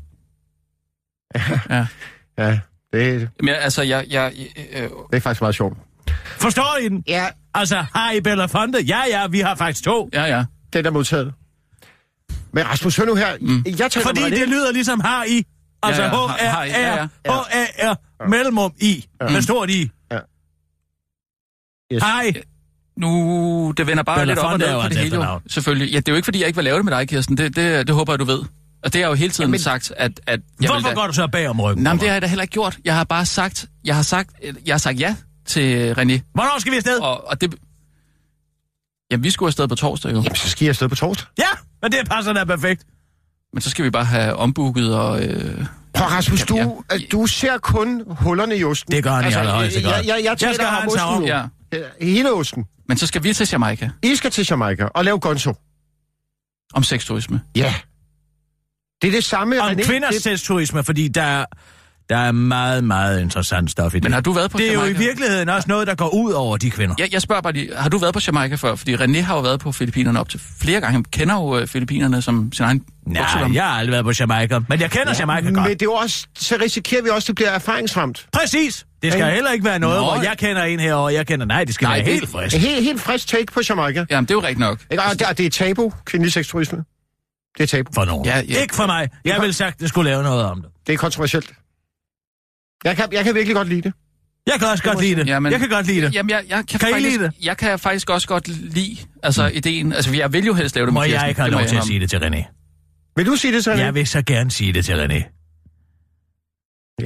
[1.70, 1.86] Ja.
[2.38, 2.58] Ja,
[2.92, 4.04] det, Men jeg- altså, jeg...
[4.10, 4.32] jeg
[4.74, 5.76] øh, det er faktisk meget sjovt.
[6.24, 7.04] Forstår I den?
[7.08, 10.08] Ja, Altså, Harry Belafonte, ja, ja, vi har faktisk to.
[10.12, 10.44] ja, ja.
[10.72, 11.32] den er modtaget.
[12.54, 13.36] Men Rasmus, hør nu her.
[13.40, 13.64] Mm.
[13.78, 15.42] Jeg taler Fordi det lyder ligesom Harry.
[15.82, 17.04] Altså Ja, ja, ja, ja.
[17.04, 17.42] H-R-R,
[17.86, 19.90] H-A-R, mellemrum I, med stort I.
[20.12, 20.18] Ja.
[21.92, 22.02] Yes.
[22.02, 22.32] Hej!
[22.98, 25.40] Nu, det vender bare lidt op og ned på det hans hele, jo.
[25.46, 25.92] Selvfølgelig.
[25.92, 27.36] Ja, det er jo ikke, fordi jeg ikke vil lave det med dig, Kirsten.
[27.36, 28.38] Det, det, det håber jeg, du ved.
[28.38, 30.20] Og det har jeg jo hele tiden Jamen- sagt, at...
[30.26, 30.94] at jeg Hvorfor da...
[30.94, 31.84] går du så bag om ryggen?
[31.84, 32.78] Nej, det har jeg da heller ikke gjort.
[32.84, 34.30] Jeg har bare sagt, jeg har sagt,
[34.66, 36.20] jeg har sagt ja til René.
[36.34, 36.98] Hvornår skal vi afsted?
[36.98, 37.54] Og, og det...
[39.10, 40.16] Jamen, vi skulle afsted på torsdag jo.
[40.16, 41.26] Jamen, så skal jeg afsted på torsdag.
[41.38, 41.44] Ja,
[41.84, 42.84] men det passer da perfekt.
[43.52, 45.22] Men så skal vi bare have ombooket og...
[45.24, 45.66] Øh...
[45.94, 46.64] Prøv, Rasmus, du, Ja.
[46.92, 46.98] ja.
[47.12, 48.92] du ser kun hullerne i osten.
[48.92, 49.92] Det gør han i allerhøjeste grad.
[49.92, 51.26] Jeg, jeg, jeg, Jeg skal have osten nu.
[51.26, 51.42] Ja.
[51.72, 51.78] Ja.
[52.00, 52.64] Hele osten.
[52.88, 55.54] Men så skal vi til Jamaica I skal til Jamaica og lave gonzo.
[56.74, 57.40] om sexturisme.
[57.56, 57.74] Ja.
[59.02, 59.86] Det er det samme, Om René.
[59.86, 61.44] kvinders det, sexturisme, fordi der er,
[62.10, 64.02] der er meget, meget interessant stof i det.
[64.04, 65.00] Men har du været på det er jo Jamaica?
[65.02, 66.94] i virkeligheden også noget, der går ud over de kvinder.
[66.98, 68.74] Jeg, jeg spørger bare lige, har du været på Jamaica før?
[68.74, 70.92] Fordi René har jo været på Filippinerne op til flere gange.
[70.92, 73.56] Han kender jo øh, Filippinerne som sin egen Nej, bukselomme.
[73.56, 75.54] jeg har aldrig været på Jamaica, men jeg kender ja, Jamaica godt.
[75.54, 78.26] men det er jo også, så risikerer vi også, at det bliver erfaringsramt.
[78.32, 78.86] Præcis!
[79.02, 79.34] Det skal Ja.
[79.34, 80.04] heller ikke være noget, Nå.
[80.04, 81.46] hvor jeg kender en herover, jeg kender...
[81.46, 82.56] Nej, det skal Nej, være det- helt frisk.
[82.56, 84.04] Helt, helt frisk take på Jamaica.
[84.10, 84.78] Jamen, det er jo rigtigt nok.
[84.90, 85.02] Ikke?
[85.02, 86.78] Og det, og det er tabu, kvindelig sexturisme.
[87.58, 87.90] Det er tabu.
[87.94, 88.24] For nogen.
[88.26, 88.52] Ja, Ja, ja.
[88.54, 88.60] ja.
[88.62, 89.08] Ikke for mig.
[89.24, 90.70] Jeg vil sagt, at skulle lave noget om det.
[90.86, 91.52] Det er kontroversielt.
[92.84, 93.92] Jeg kan, jeg kan virkelig godt lide det.
[94.46, 95.26] Jeg kan også godt lide det.
[95.26, 96.14] Jamen- Jeg kan godt lide det.
[96.14, 97.32] Jamen, jeg, jeg kan, Kan I faktisk, lide det?
[97.42, 99.92] Jeg kan faktisk også godt lide altså, ideen.
[99.92, 101.20] Altså, jeg vil jo helst lave det Må med Kirsten.
[101.22, 102.44] jeg ikke have må lov til at sige det til René?
[103.16, 103.78] Vil du sige det, René?
[103.78, 105.30] Jeg vil så gerne sige det til René.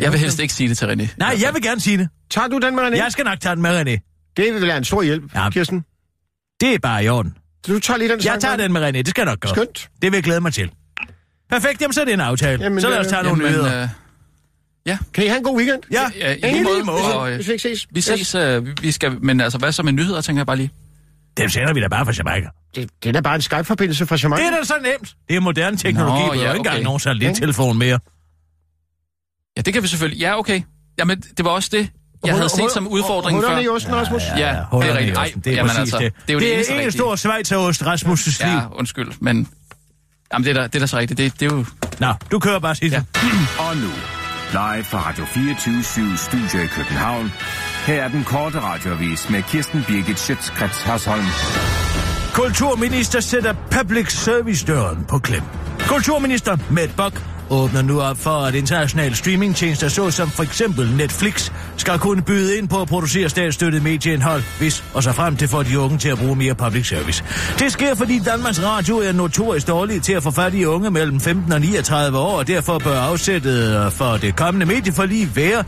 [0.01, 1.15] Jeg vil helst ikke sige det til René.
[1.19, 2.09] Nej, jeg vil gerne sige det.
[2.31, 2.97] Tager du den med René?
[2.97, 4.33] Jeg skal nok tage den med René.
[4.37, 5.51] Det vil være en stor hjælp, Ja.
[5.51, 5.85] Kirsten.
[6.61, 7.35] Det er bare i orden.
[7.67, 8.65] Så du tager lige den Jeg tager med?
[8.65, 8.93] den med René.
[8.93, 9.49] Det skal nok gå.
[9.49, 9.89] Skønt.
[10.03, 10.71] Det vil jeg glæde mig til.
[11.51, 12.63] Perfekt, jamen så er det en aftale.
[12.63, 13.83] Jamen, så lad os tage nogle Jamen, nyheder.
[13.83, 13.89] øh,
[15.15, 15.83] Kan I have en god weekend?
[15.93, 17.15] Ja, ja, i lige lige måde.
[17.19, 17.87] Og, øh, Hvis vi ikke ses.
[17.91, 20.57] vi ses, øh, vi- vi skal, men altså, hvad så med nyheder, tænker jeg bare
[20.57, 20.71] lige.
[21.37, 22.49] dem sender vi da bare fra Jamaica.
[22.75, 24.45] Det, det er da bare en Skype-forbindelse fra Jamaica.
[24.45, 25.15] Det er da så nemt.
[25.29, 26.27] Det er moderne teknologi.
[26.27, 26.85] Nå, vi har ja, jo ikke engang okay.
[26.85, 27.99] nogen satellittelefon mere.
[29.57, 30.21] Ja, det kan vi selvfølgelig.
[30.21, 30.61] Ja, okay.
[30.99, 31.89] Jamen, det var også det,
[32.25, 33.47] jeg havde set som udfordring før.
[33.49, 34.23] Hullerne i osten, Rasmus.
[34.37, 35.17] Ja, det er rigtigt.
[35.17, 35.33] Ej.
[35.45, 36.13] Det er jamen præcis altså, det.
[36.27, 36.99] det er jo det det eneste er en rigtige.
[37.01, 38.53] stor Schweizerost, Rasmus' liv.
[38.55, 39.49] Ja, undskyld, men...
[40.33, 41.19] Jamen, det er da, det er da så rigtigt.
[41.19, 41.65] Det, det er jo...
[41.99, 43.05] Nå, du kører bare, Sissel.
[43.17, 43.21] Ja.
[43.69, 43.89] Og nu,
[44.53, 47.33] live fra Radio 24 Studio i København.
[47.87, 51.25] Her er den korte radiovis med Kirsten Birgit Schøtzgrads Hasholm.
[52.35, 55.43] Kulturminister sætter public service døren på klem.
[55.89, 61.99] Kulturminister Matt Bock åbner nu op for, at internationale streamingtjenester såsom for eksempel Netflix skal
[61.99, 65.79] kunne byde ind på at producere statsstøttet medieindhold, hvis og så frem til for de
[65.79, 67.25] unge til at bruge mere public service.
[67.59, 71.21] Det sker, fordi Danmarks Radio er notorisk dårlig til at få fat i unge mellem
[71.21, 75.65] 15 og 39 år, og derfor bør afsættet øh, for det kommende medieforlig være,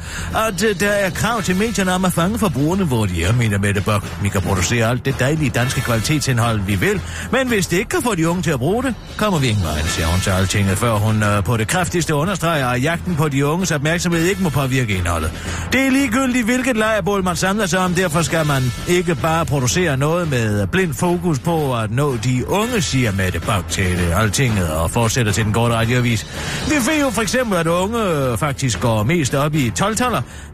[0.49, 3.59] at øh, der er krav til medierne om at fange forbrugerne, hvor de er, mener
[3.59, 4.23] Mette Bok.
[4.23, 7.01] Vi kan producere alt det dejlige danske kvalitetsindhold, vi vil,
[7.33, 9.65] men hvis det ikke kan få de unge til at bruge det, kommer vi ingen
[9.65, 13.29] vej, siger hun til altinget, før hun øh, på det kraftigste understreger, at jagten på
[13.29, 15.33] de unges opmærksomhed ikke må påvirke indholdet.
[15.73, 19.97] Det er ligegyldigt, hvilket lejrbål man samler sig om, derfor skal man ikke bare producere
[19.97, 24.91] noget med blind fokus på at nå de unge, siger Mette Bock til altinget og
[24.91, 26.27] fortsætter til den korte radioavis.
[26.69, 27.99] Vi ved jo for eksempel, at unge
[28.39, 29.97] faktisk går mest op i 12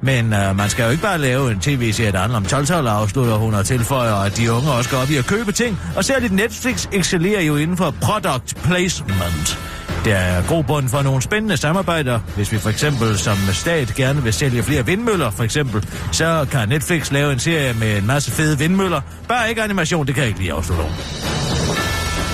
[0.01, 3.35] men øh, man skal jo ikke bare lave en tv-serie, der handler om 12 afslutter
[3.35, 6.33] hun og tilføjer, at de unge også går op i at købe ting, og særligt
[6.33, 9.76] Netflix excellerer jo inden for product placement.
[10.07, 12.19] Der er grobund for nogle spændende samarbejder.
[12.37, 16.69] Hvis vi for eksempel som stat gerne vil sælge flere vindmøller, for eksempel, så kan
[16.69, 19.01] Netflix lave en serie med en masse fede vindmøller.
[19.29, 20.91] Bare ikke animation, det kan jeg ikke lige afslutte om.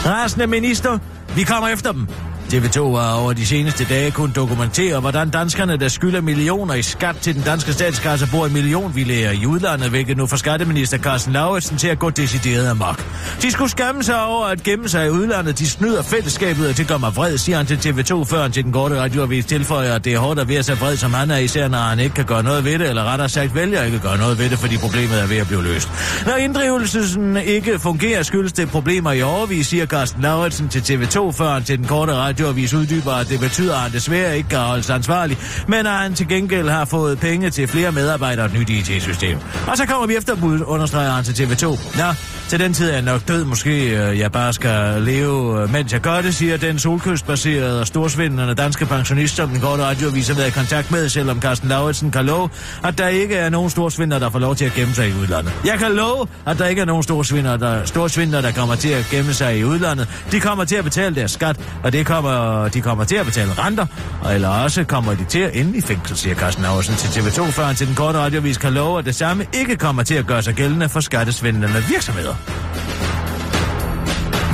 [0.07, 0.99] Rasende minister,
[1.37, 2.09] vi kommer efter dem.
[2.53, 7.17] TV2 har over de seneste dage kun dokumentere, hvordan danskerne, der skylder millioner i skat
[7.17, 11.77] til den danske statskasse, bor i millionvillager i udlandet, hvilket nu får skatteminister Carsten Lauritsen
[11.77, 13.05] til at gå decideret amok.
[13.43, 15.59] De skulle skamme sig over at gemme sig i udlandet.
[15.59, 18.65] De snyder fællesskabet, og det gør mig vred, siger han til TV2, før han til
[18.65, 21.39] den korte radioavis tilføjer, at det er hårdt at være så vred, som han er,
[21.39, 24.03] især når han ikke kan gøre noget ved det, eller rettere sagt vælger ikke at
[24.03, 25.91] gøre noget ved det, fordi problemet er ved at blive løst.
[26.27, 31.53] Når inddrivelsen ikke fungerer, skyldes det problemer i overvis, siger Carsten Lauritsen til TV2, før
[31.53, 32.13] han til den korte
[32.43, 36.15] radioavis uddyber, at det betyder, at han desværre ikke kan holdes ansvarlig, men at han
[36.15, 39.39] til gengæld har fået penge til flere medarbejdere og et nyt IT-system.
[39.67, 41.67] Og så kommer vi efter understreger han til TV2.
[41.99, 42.15] Nå,
[42.49, 45.93] til den tid er jeg nok død, måske øh, jeg bare skal leve, øh, mens
[45.93, 50.35] jeg gør det, siger den solkystbaserede og storsvindende danske pensionist, som den korte radioavis har
[50.35, 52.49] været i kontakt med, selvom Carsten Lauritsen kan love,
[52.85, 55.53] at der ikke er nogen storsvindere, der får lov til at gemme sig i udlandet.
[55.65, 59.07] Jeg kan love, at der ikke er nogen storsvindere, der, storsvindere, der kommer til at
[59.11, 60.09] gemme sig i udlandet.
[60.33, 62.31] De kommer til at betale deres skat, og det kommer,
[62.75, 63.87] de kommer til at betale renter,
[64.23, 67.51] og eller også kommer de til at ende i fængsel, siger Carsten Aarhusen til TV2,
[67.51, 70.27] før han til den korte radiovis kan love, at det samme ikke kommer til at
[70.27, 72.35] gøre sig gældende for skattesvindende virksomheder.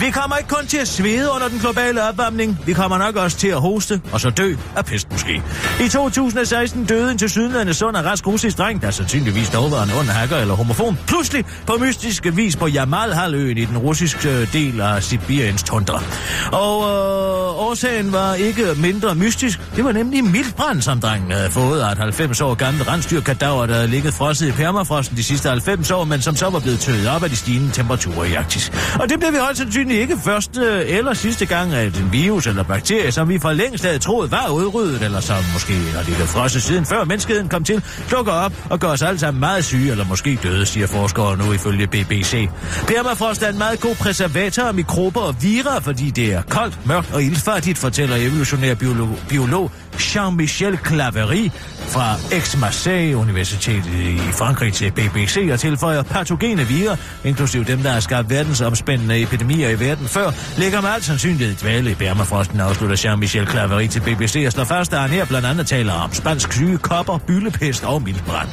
[0.00, 3.37] Vi kommer ikke kun til at svede under den globale opvarmning, vi kommer nok også
[3.37, 5.42] til at hoste og så dø af pest måske.
[5.80, 9.82] I 2016 døde en til sydlandet sund og rask russisk dreng, der sandsynligvis dog var
[9.82, 14.52] en ond hacker eller homofon, pludselig på mystisk vis på Jamalhaløen i den russiske øh,
[14.52, 16.02] del af Sibiriens tundra.
[16.52, 19.61] Og øh, årsagen var ikke mindre mystisk.
[19.76, 23.74] Det var nemlig mildbrand, som drengen havde fået af et 90 år gammelt rensdyrkadaver, der
[23.74, 27.08] havde ligget frosset i permafrosten de sidste 90 år, men som så var blevet tøet
[27.08, 28.72] op af de stigende temperaturer i Arktis.
[29.00, 32.62] Og det blev vi højst sandsynligt ikke første eller sidste gang, at en virus eller
[32.62, 36.62] bakterie, som vi for længst havde troet var udryddet, eller som måske har ligget frosset
[36.62, 40.05] siden før menneskeheden kom til, dukker op og gør os alle sammen meget syge, eller
[40.05, 42.48] måske døde, siger forskere nu ifølge BBC.
[42.87, 47.14] Permafrost er en meget god preservator af mikrober og virer, fordi det er koldt, mørkt
[47.14, 51.50] og ildfartigt, fortæller evolutionær biolog, biolog Jean-Michel Claverie
[51.88, 58.00] fra Aix-Marseille Universitetet i Frankrig til BBC og tilføjer patogene virer, inklusiv dem, der har
[58.00, 62.96] skabt verdensomspændende epidemier i verden før, ligger med al sandsynlighed i dvale i permafrosten, afslutter
[62.96, 66.52] Jean-Michel Claverie til BBC og slår fast, at han her blandt andet taler om spansk
[66.52, 68.48] syge, kopper, byllepest og mildbrand.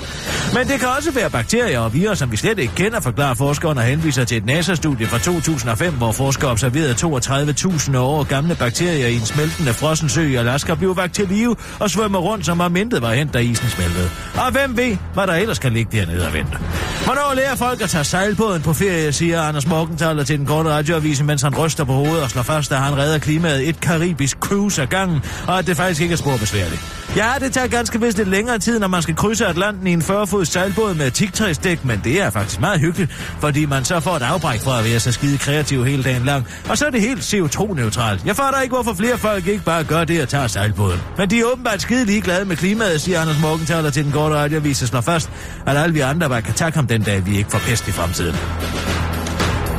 [0.53, 3.77] Men det kan også være bakterier og virer, som vi slet ikke kender, forklarer forskeren
[3.77, 9.15] og henviser til et NASA-studie fra 2005, hvor forskere observerede 32.000 år gamle bakterier i
[9.15, 13.01] en smeltende frossen sø i Alaska blev bakterier live og svømme rundt, som om intet
[13.01, 14.09] var hent, da isen smeltede.
[14.35, 16.57] Og hvem ved, hvad der ellers kan ligge dernede og vente.
[17.05, 21.23] Hvornår lærer folk at tage sejlbåden på ferie, siger Anders Morgenthaler til den korte radioavis,
[21.23, 24.81] mens han ryster på hovedet og slår fast, at han redder klimaet et karibisk cruise
[24.81, 26.81] ad gangen, og at det faktisk ikke er spor besværligt.
[27.15, 30.01] Ja, det tager ganske vist lidt længere tid, når man skal krydse Atlanten i en
[30.01, 34.21] 40-fods sejlbåd med tigtræsdæk, men det er faktisk meget hyggeligt, fordi man så får et
[34.21, 36.47] afbræk fra at være så skide kreativ hele dagen lang.
[36.69, 38.25] Og så er det helt CO2-neutralt.
[38.25, 40.99] Jeg fatter ikke, hvorfor flere folk ikke bare gør det og tager sejlbåden.
[41.17, 44.81] Men de er åbenbart skide ligeglade med klimaet, siger Anders Morgenthaler til den korte radioavis
[44.81, 45.29] og slår fast,
[45.65, 47.91] at alle vi andre bare kan takke ham den dag, vi ikke får pest i
[47.91, 48.35] fremtiden.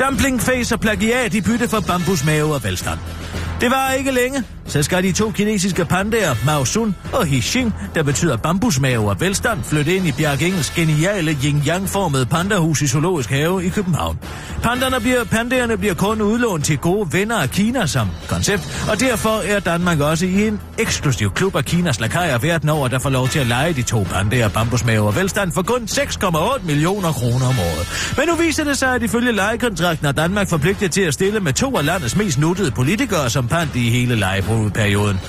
[0.01, 2.99] Dumpling face og plagiat i bytte for bambusmave og velstand.
[3.61, 8.03] Det var ikke længe, så skal de to kinesiske pandaer, Mao Sun og Xing, der
[8.03, 13.65] betyder bambusmave og velstand, flytte ind i Bjark Engels geniale yin-yang-formede pandahus i Zoologisk Have
[13.65, 14.19] i København.
[14.63, 19.43] Panderne bliver, pandaerne bliver kun udlånt til gode venner af Kina som koncept, og derfor
[19.55, 23.29] er Danmark også i en eksklusiv klub af Kinas lakajer verden over, der får lov
[23.29, 27.59] til at lege de to pandaer, bambusmave og velstand for kun 6,8 millioner kroner om
[27.59, 28.15] året.
[28.17, 31.53] Men nu viser det sig, at ifølge lejekontrakten er Danmark forpligtet til at stille med
[31.53, 34.17] to af landets mest nuttede politikere som pand i hele
[34.75, 35.21] perioden.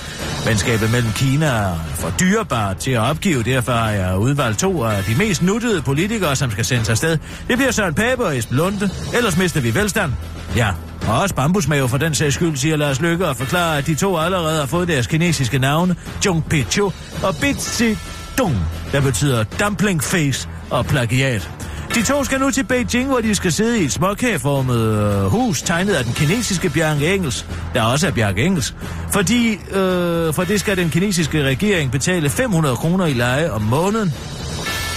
[0.46, 5.04] Venskabet mellem Kina er for dyrebart til at opgive, derfor har jeg udvalgt to af
[5.04, 7.18] de mest nuttede politikere, som skal sendes afsted.
[7.48, 10.12] Det bliver Søren Pape og Esben Lunde, ellers mister vi velstand.
[10.56, 10.68] Ja,
[11.08, 14.18] og også bambusmave for den sags skyld, siger Lars Lykke og forklarer, at de to
[14.18, 17.96] allerede har fået deres kinesiske navne, Jung Pichu og Bitsi
[18.38, 18.56] Dung,
[18.92, 21.67] der betyder dumpling face og plagiat.
[21.94, 25.62] De to skal nu til Beijing, hvor de skal sidde i et småkageformet øh, hus,
[25.62, 28.74] tegnet af den kinesiske Bjarke Engels, der også er Bjarke Engels.
[29.12, 34.14] Fordi, øh, for det skal den kinesiske regering betale 500 kroner i leje om måneden.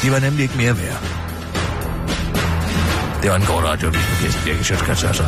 [0.04, 1.04] De var nemlig ikke mere værd.
[3.21, 5.23] Det var en kort radioavis med Kirsten Birke Sjøtskrets altså.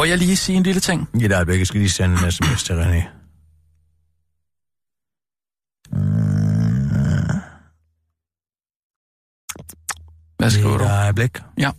[0.00, 1.08] Må jeg lige sige en lille ting?
[1.14, 3.02] I et øjeblik, jeg skal lige sende en sms til René.
[10.38, 10.84] Hvad skriver du?
[10.84, 11.38] Et øjeblik.
[11.58, 11.70] Ja.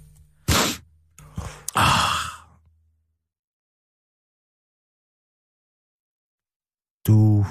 [7.07, 7.45] Du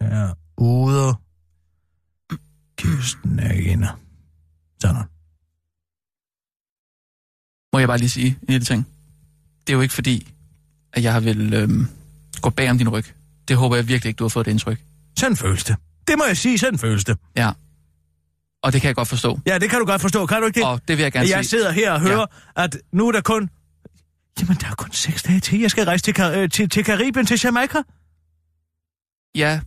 [0.00, 1.14] er ude.
[2.78, 3.88] Kirsten er inde.
[4.80, 5.04] Sådan.
[7.72, 8.95] Må jeg bare lige sige en lille ting?
[9.66, 10.28] Det er jo ikke fordi,
[10.92, 11.88] at jeg vil øhm,
[12.42, 13.04] gå bag om din ryg.
[13.48, 14.80] Det håber jeg virkelig ikke, du har fået det indtryk.
[15.18, 15.76] Sådan føles det.
[16.08, 17.18] Det må jeg sige, sådan føles det.
[17.36, 17.50] Ja.
[18.62, 19.40] Og det kan jeg godt forstå.
[19.46, 20.66] Ja, det kan du godt forstå, kan du ikke det?
[20.68, 21.50] Og det vil jeg gerne jeg sige.
[21.50, 22.26] sidder her og hører,
[22.56, 22.64] ja.
[22.64, 23.50] at nu er der kun...
[24.40, 25.60] Jamen, der er kun seks dage til.
[25.60, 27.82] Jeg skal rejse til, Kar- øh, til, til Karibien, til Jamaica.
[29.34, 29.60] Ja.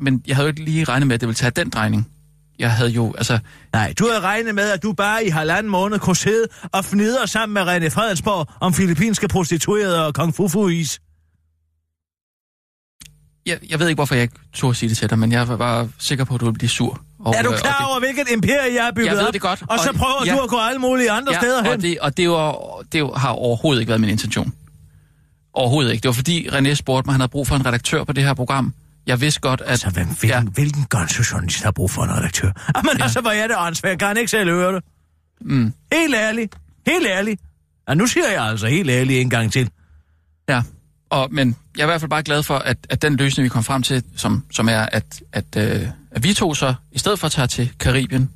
[0.00, 2.10] Men jeg havde jo ikke lige regnet med, at det ville tage den drejning.
[2.58, 3.38] Jeg havde jo, altså...
[3.72, 7.26] Nej, du havde regnet med, at du bare i halvanden måned kunne sidde og fnidre
[7.28, 11.00] sammen med René Fredensborg om filippinske prostituerede og kung fu is.
[13.46, 15.48] Jeg, jeg ved ikke, hvorfor jeg ikke tog at sige det til dig, men jeg
[15.48, 17.00] var bare sikker på, at du ville blive sur.
[17.18, 19.26] Og, er du øh, og klar det- over, hvilket imperie jeg har bygget Jeg ved
[19.26, 19.32] op?
[19.32, 20.34] det godt, Og så og- prøver ja.
[20.36, 21.72] du at gå alle mulige andre ja, steder hen.
[21.72, 22.56] og det, og det, var,
[22.92, 24.52] det var, har overhovedet ikke været min intention.
[25.52, 26.02] Overhovedet ikke.
[26.02, 28.34] Det var fordi René spurgte mig, han havde brug for en redaktør på det her
[28.34, 28.74] program.
[29.06, 29.80] Jeg vidste godt, at...
[29.80, 30.50] Så hvem, hvilken, ja.
[30.50, 32.50] hvilken gonzojournalist har brug for en redaktør?
[32.76, 33.02] Jamen ja.
[33.02, 33.98] altså, hvor er det åndssvagt.
[33.98, 34.84] Kan han ikke selv høre det?
[35.40, 36.54] Mm, Helt ærligt.
[36.86, 37.40] Helt ærligt.
[37.88, 39.70] Ja, nu siger jeg altså helt ærligt en gang til.
[40.48, 40.62] ja.
[41.10, 43.48] Og, men jeg er i hvert fald bare glad for, at, at den løsning, vi
[43.48, 47.18] kom frem til, som, som er, at, at, øh, at vi to så, i stedet
[47.18, 48.30] for at tage til Karibien,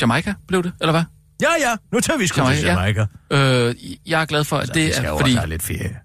[0.00, 1.02] Jamaica blev det, eller hvad?
[1.42, 3.68] Ja, ja, nu tager vi sgu til Jamaica, Jamaica.
[3.68, 3.74] Øh,
[4.06, 5.38] jeg er glad for, at Så det vi skal er, fordi...
[5.46, 5.96] lidt ferie.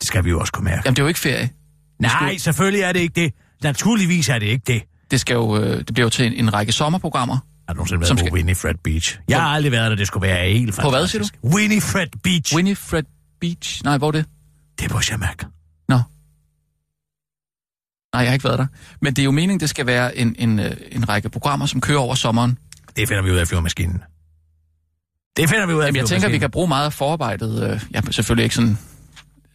[0.00, 0.82] Det skal vi jo også kunne mærke.
[0.84, 1.50] Jamen, det er jo ikke ferie.
[2.02, 3.32] Nej, selvfølgelig er det ikke det.
[3.62, 4.82] Naturligvis er det ikke det.
[5.10, 7.36] Det, skal jo, øh, det bliver jo til en, en række sommerprogrammer.
[7.68, 9.18] Har du nogensinde været Som på skal- Winifred Beach?
[9.28, 11.34] Jeg har aldrig været der, det skulle være helt På hvad, fantastisk.
[11.44, 12.56] Winifred Beach.
[12.56, 13.02] Winifred
[13.40, 13.84] Beach.
[13.84, 14.24] Nej, hvor er det?
[14.78, 15.46] Det er på Jamaica.
[15.88, 15.96] Nå.
[18.14, 18.66] Nej, jeg har ikke været der.
[19.02, 21.80] Men det er jo meningen, det skal være en, en, øh, en række programmer, som
[21.80, 22.58] kører over sommeren.
[22.96, 24.02] Det finder vi ud af flyvemaskinen.
[25.36, 27.70] Det finder vi ud af Jamen, jeg tænker, vi kan bruge meget af forarbejdet.
[27.72, 28.78] Øh, ja, selvfølgelig ikke sådan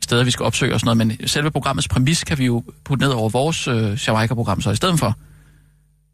[0.08, 3.06] steder, vi skal opsøge og sådan noget, men selve programmets præmis kan vi jo putte
[3.06, 5.20] ned over vores øh, Jamaica-program så i stedet for.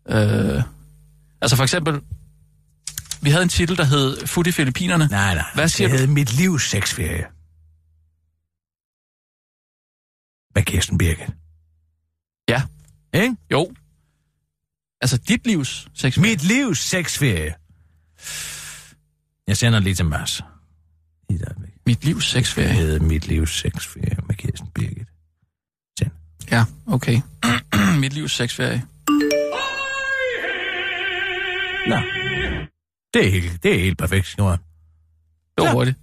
[0.10, 0.64] Øh,
[1.42, 2.02] altså for eksempel,
[3.22, 5.08] vi havde en titel, der hed Food i Filippinerne.
[5.12, 5.46] Nej, nej.
[5.54, 7.26] Hvad siger det hedder Mit livs sexferie.
[10.56, 11.30] Med Kirsten Birgit.
[12.50, 12.62] Ja.
[13.14, 13.36] Ikke?
[13.52, 13.74] Jo.
[15.02, 16.18] Altså dit livs sex.
[16.18, 17.54] Mit livs sexferie.
[19.48, 20.42] Jeg sender lige til Mads.
[21.30, 21.73] I et øjeblik.
[21.86, 22.68] Mit livs Det sexferie.
[22.74, 25.08] hedder Mit livs sexferie med Kirsten Birgit.
[26.52, 27.22] Ja, okay.
[28.02, 28.82] Mit livs sexferie.
[31.88, 31.96] Nå.
[33.14, 34.58] Det er helt, det er helt perfekt, Johan.
[34.58, 34.64] Det
[35.58, 35.72] var Ja.
[35.74, 35.98] hurtigt.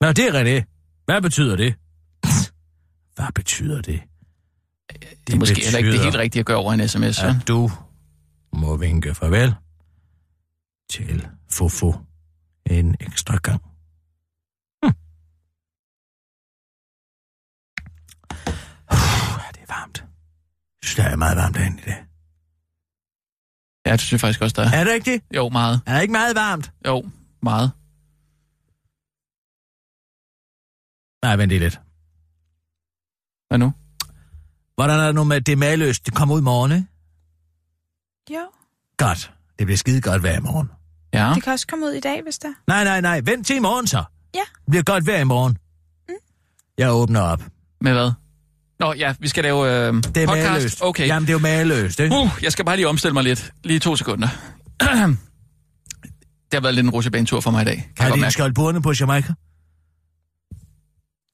[0.00, 0.64] Nå, det er René.
[1.04, 1.74] Hvad betyder det?
[3.14, 4.00] Hvad betyder det?
[5.26, 7.18] Det er måske heller ikke det helt rigtige at gøre over en sms.
[7.22, 7.40] at vel?
[7.48, 7.70] du
[8.52, 9.54] må vinke farvel
[10.90, 11.92] til Fofo
[12.66, 13.62] en ekstra gang.
[14.82, 14.94] Hm.
[18.92, 19.98] Uh, det er varmt.
[19.98, 22.06] Jeg synes, det er meget varmt derinde i dag.
[23.86, 24.80] Ja, det synes jeg faktisk også, der er.
[24.80, 25.22] Er det ikke det?
[25.36, 25.80] Jo, meget.
[25.86, 26.72] Er det ikke meget varmt?
[26.86, 27.10] Jo,
[27.42, 27.72] meget.
[31.22, 31.80] Nej, vent lige lidt.
[33.48, 33.72] Hvad nu?
[34.74, 36.06] Hvordan er det nu med det maløst?
[36.06, 36.86] Det kommer ud i morgen, ikke?
[38.30, 38.50] Jo,
[38.96, 39.32] Godt.
[39.58, 40.79] Det bliver skide godt i morgen.
[41.14, 41.32] Ja.
[41.34, 42.48] det kan også komme ud i dag, hvis der...
[42.66, 43.20] Nej, nej, nej.
[43.24, 44.04] Vent til i morgen så.
[44.34, 44.40] Ja.
[44.40, 45.58] Det bliver godt vejr i morgen.
[46.08, 46.14] Mm.
[46.78, 47.42] Jeg åbner op.
[47.80, 48.12] Med hvad?
[48.80, 50.50] Nå, ja, vi skal lave øh, Det er podcast.
[50.52, 50.78] maløst.
[50.82, 51.06] Okay.
[51.06, 52.16] Jamen, det er jo maløst, ikke?
[52.16, 53.52] Uh, jeg skal bare lige omstille mig lidt.
[53.64, 54.28] Lige to sekunder.
[54.80, 57.90] det har været lidt en rutsjebanetur for mig i dag.
[57.96, 59.34] Kan jeg Har de skålet bordene på Jamaica?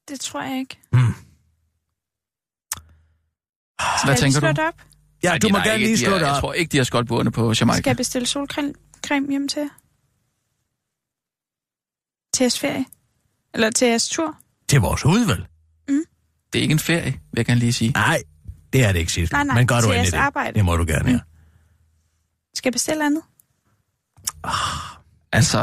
[0.09, 0.79] Det tror jeg ikke.
[4.05, 4.62] Hvad Skal tænker jeg du?
[4.62, 4.75] op?
[5.23, 6.41] Ja, Nej, du må gerne ikke, lige slå det Jeg op.
[6.41, 7.89] tror ikke, de har skoldt på Skal Jamaica.
[7.91, 8.73] jeg bestille solcreme
[9.07, 9.71] creme hjem til?
[12.35, 12.85] Til jeres ferie?
[13.55, 14.37] Eller til jeres tur?
[14.69, 15.47] Til vores udvalg?
[16.53, 17.91] Det er ikke en ferie, vil jeg gerne lige sige.
[17.91, 18.23] Nej,
[18.73, 19.35] det er det ikke, Sissel.
[19.35, 20.19] Nej, nej, Men gør du til endelig jeres det.
[20.19, 20.55] arbejde.
[20.55, 21.19] Det må du gerne, ja.
[22.55, 23.23] Skal jeg bestille andet?
[25.33, 25.59] Altså,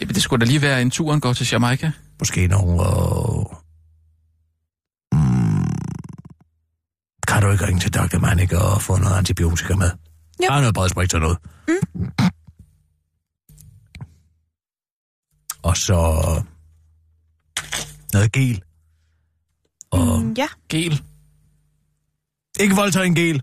[0.00, 1.92] øh, det skulle da lige være en tur, en går til Jamaica.
[2.18, 2.82] Måske nogle...
[2.82, 3.44] Øh...
[5.12, 5.72] Mm...
[7.28, 8.18] Kan du ikke ringe til Dr.
[8.18, 9.90] Manik og få noget antibiotika med?
[10.42, 10.48] Jo.
[10.48, 11.38] Bare noget bredsprit og noget.
[11.68, 11.74] Mm.
[15.88, 16.00] Så...
[18.12, 18.62] Noget gel.
[19.90, 21.02] Og Mm, ja, Gel.
[22.60, 23.42] ikke Voltaren gel.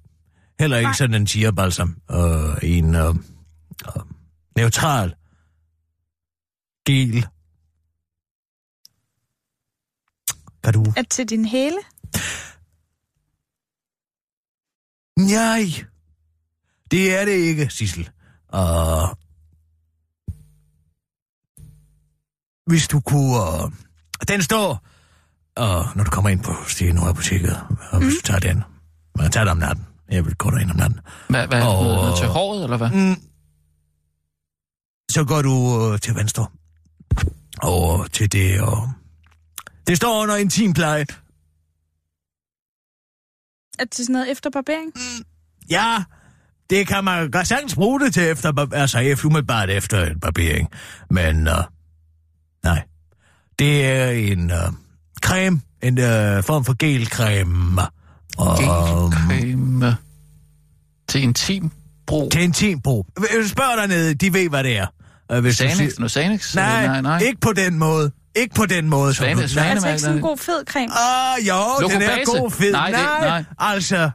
[0.60, 0.94] Heller ikke Nej.
[0.98, 2.02] sådan en chia-balsam.
[2.08, 4.04] Og en øh, øh,
[4.56, 5.16] neutral
[6.86, 7.28] gel.
[10.64, 10.94] Kan du...
[10.98, 11.78] at til din hæle.
[15.20, 15.64] Nej,
[16.92, 18.10] det er det ikke, Sissel.
[18.48, 19.18] Og
[22.66, 23.64] hvis du kunne...
[23.64, 23.72] Uh,
[24.28, 24.86] den står,
[25.56, 28.64] og når du kommer ind på Steno Apoteket, og hvis du tager den,
[29.16, 29.86] man tager den om natten.
[30.10, 31.00] Jeg vil gå derind om natten.
[31.30, 32.90] Hvad, hvad Og- noget, noget til håret, eller hvad?
[32.90, 33.16] Mm.
[35.12, 36.48] Så går du uh, til venstre.
[37.62, 38.90] Og til det, og...
[39.88, 41.06] Det står under intimpleje.
[43.80, 44.94] At til sådan noget efterbarbering.
[45.70, 46.04] Ja,
[46.70, 50.70] det kan man godt sagtens bruge det til efter, altså efter umiddelbart efter en barbering.
[51.10, 51.54] Men uh,
[52.66, 52.84] nej,
[53.60, 54.58] det er en uh,
[55.22, 57.82] creme, en uh, form for gelcreme.
[58.38, 59.98] Og, Gelcreme.
[61.10, 61.72] Til intim
[62.08, 62.32] brug.
[62.32, 63.08] til intimbrug.
[63.48, 64.88] Spørg dernede, de ved, hvad det er.
[65.34, 65.76] Uh, hvis Xanax?
[65.78, 66.56] siger- Noget Xanax?
[66.56, 67.20] Nej, nej, nej.
[67.20, 68.12] ikke på den måde.
[68.36, 69.14] Ikke på den måde.
[69.14, 70.88] som Svane- du- svane- Altså ikke sådan en god fed creme.
[70.92, 72.72] Ah, jo, den er god fed.
[72.72, 73.44] Nej, det- nej.
[73.60, 74.10] altså...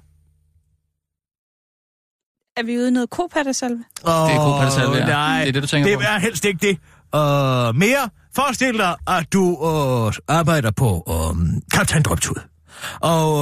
[2.57, 3.84] Er vi ude i noget kopattersalve?
[4.05, 5.07] Åh, Det er god pattesalve, ja.
[5.07, 6.05] Nej, Det er det, du tænker det på.
[6.05, 6.78] er helst ikke det.
[7.14, 12.41] Uh, mere, forestil dig, at du uh, arbejder på um, Kaptajn Drøbtud.
[13.01, 13.33] Og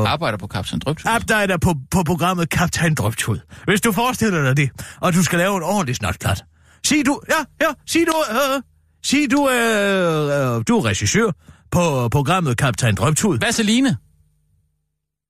[0.00, 1.04] uh, Arbejder på Kapsen Drøbtus.
[1.04, 3.38] arbejder på, på programmet Kaptajn Drøbtud.
[3.64, 4.70] Hvis du forestiller dig det,
[5.00, 6.44] og du skal lave en ordentlig snotplat,
[6.86, 8.62] Sig du, ja, ja, sig du, øh,
[9.04, 11.30] sig du, øh, øh, du er regissør
[11.70, 13.38] på programmet Kaptajn Drømtud.
[13.38, 13.96] Vaseline.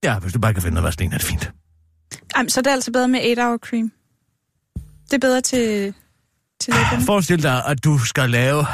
[0.04, 1.52] Ja, hvis du bare kan finde noget vaseline, er det fint.
[2.34, 3.92] Ej, så er det altså bedre med 8 hour cream.
[5.04, 5.94] Det er bedre til,
[6.60, 7.04] til læberne.
[7.06, 8.66] Forestil dig, at du skal lave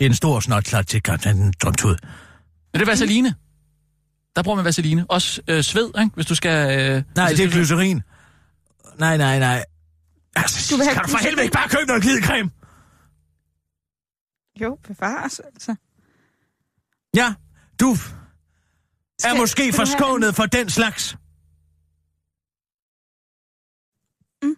[0.00, 1.96] en stor snotklat til Kaptajn Drømtud.
[2.72, 3.34] Men det er vaseline.
[4.36, 5.06] Der bruger man vaseline.
[5.08, 6.14] Også øh, sved, ikke?
[6.14, 6.80] hvis du skal...
[6.80, 8.02] Øh, Nej, det er glycerin.
[8.98, 9.64] Nej, nej, nej.
[10.36, 12.50] Altså, Du vil have kan du for helvede ikke bare købe noget glidecreme?
[14.60, 15.74] Jo, bevares altså.
[17.16, 17.34] Ja,
[17.80, 17.96] du er
[19.20, 21.16] Skal- måske du have forskånet for den slags.
[24.42, 24.56] Mm.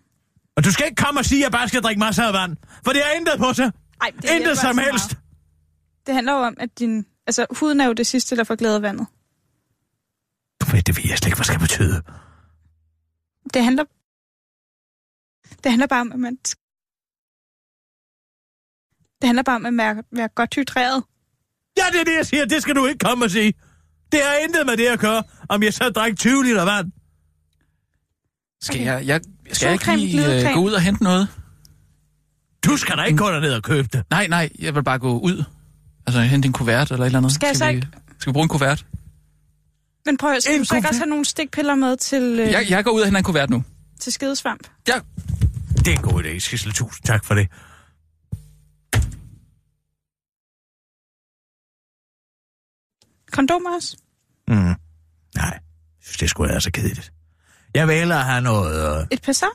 [0.56, 2.56] Og du skal ikke komme og sige, at jeg bare skal drikke masser af vand.
[2.84, 3.72] For det er intet på sig.
[4.02, 5.10] Ej, det Intet som helst.
[5.14, 5.19] meget.
[6.06, 7.06] Det handler jo om, at din...
[7.26, 9.06] Altså, huden er jo det sidste, der får glæde vandet.
[10.60, 12.02] Du ved, det ved jeg slet ikke, hvad skal betyde.
[13.54, 13.84] Det handler...
[15.64, 16.36] Det handler bare om, at man...
[19.20, 21.04] Det handler bare om at være, være godt hydreret.
[21.78, 22.44] Ja, det er det, jeg siger.
[22.44, 23.54] Det skal du ikke komme og sige.
[24.12, 26.92] Det har intet med det at gøre, om jeg så drikker 20 liter vand.
[28.62, 28.84] Skal Okay.
[28.84, 29.20] jeg, jeg,
[29.52, 31.28] skal jeg ikke lige øh, gå ud og hente noget?
[32.64, 34.04] Du skal da ikke gå derned og købe det.
[34.10, 35.44] Nej, nej, jeg vil bare gå ud.
[36.06, 37.32] Altså hente en kuvert eller et eller andet.
[37.32, 37.88] Skal jeg så vi, ikke-
[38.18, 38.86] Skal vi bruge en kuvert?
[40.06, 42.38] Men prøv at skal En du så ikke også have nogle stikpiller med til, øh,
[42.52, 43.64] Jeg, jeg går ud og henter en kuvert nu.
[44.00, 44.68] til skedesvamp?
[44.88, 44.94] Ja,
[45.76, 46.72] Det er en god idé, Sissel.
[46.72, 47.48] Tusind tak for det.
[53.32, 53.96] Kondomer også?
[54.48, 54.54] Mm.
[54.54, 54.76] Nej,
[55.36, 55.60] jeg
[56.00, 57.12] synes, det skulle være så kedeligt.
[57.74, 59.00] Jeg vil hellere have noget...
[59.00, 59.06] Øh...
[59.10, 59.50] Et passar?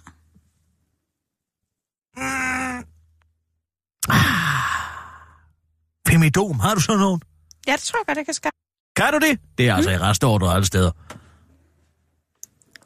[6.25, 7.21] Femidom, har du sådan nogen?
[7.67, 8.57] Ja, det tror jeg godt, jeg kan skaffe.
[8.95, 9.39] Kan du det?
[9.57, 10.91] Det er altså i restordre alle steder.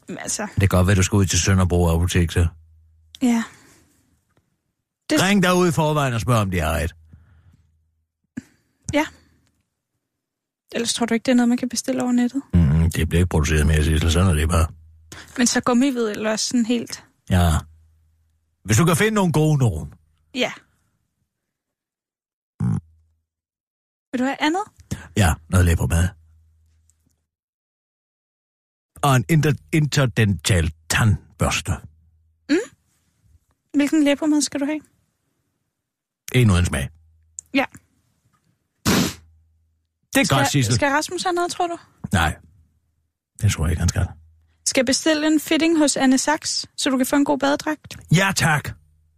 [0.07, 2.47] Men Altså, Det kan godt være, du skal ud til Sønderbro Apotek, så.
[3.21, 3.43] ja.
[5.09, 6.95] Det- Ring derud i forvejen og spørg, om de har et.
[8.93, 9.05] Ja.
[10.71, 12.41] Ellers tror du ikke, det er noget, man kan bestille over nettet?
[12.53, 14.11] Mm, det bliver ikke produceret mere, Sissel.
[14.11, 14.67] Sådan er det bare.
[15.37, 17.03] Men så gummived eller også sådan helt...
[17.29, 17.51] Ja.
[18.63, 19.93] Hvis du kan finde nogle gode nogen.
[20.35, 20.51] Ja.
[24.11, 24.61] Vil du have andet?
[25.17, 26.07] Ja, noget læbermad.
[29.01, 31.71] Og en inter- interdental tandbørste.
[33.73, 34.81] Hvilken læbermad skal du have?
[36.35, 36.89] En uden smag.
[37.53, 37.65] Ja.
[40.13, 40.75] Det er Skal, godt, Sissel.
[40.75, 41.77] skal Rasmus have noget, tror du?
[42.13, 42.35] Nej.
[43.41, 44.07] Det tror jeg ikke, han skal.
[44.65, 47.97] Skal jeg bestille en fitting hos Anne Sachs, så du kan få en god badedragt?
[48.15, 48.69] Ja, tak.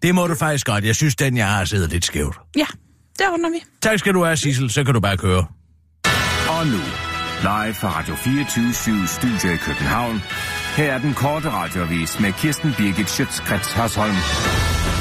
[0.02, 0.84] Det må du faktisk godt.
[0.86, 2.36] Jeg synes, den jeg har sidder lidt skævt.
[2.56, 2.66] Ja,
[3.20, 3.64] det ordner vi.
[3.82, 4.70] Tak skal du have, Sissel.
[4.70, 5.46] Så kan du bare køre.
[6.50, 6.82] Og nu,
[7.42, 10.22] live fra Radio 24 Studio i København.
[10.78, 14.16] Her er den korte radiovis med Kirsten Birgit Schøtzgrads Hasholm.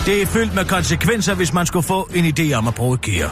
[0.06, 3.30] Det er fyldt med konsekvenser, hvis man skulle få en idé om at provokere.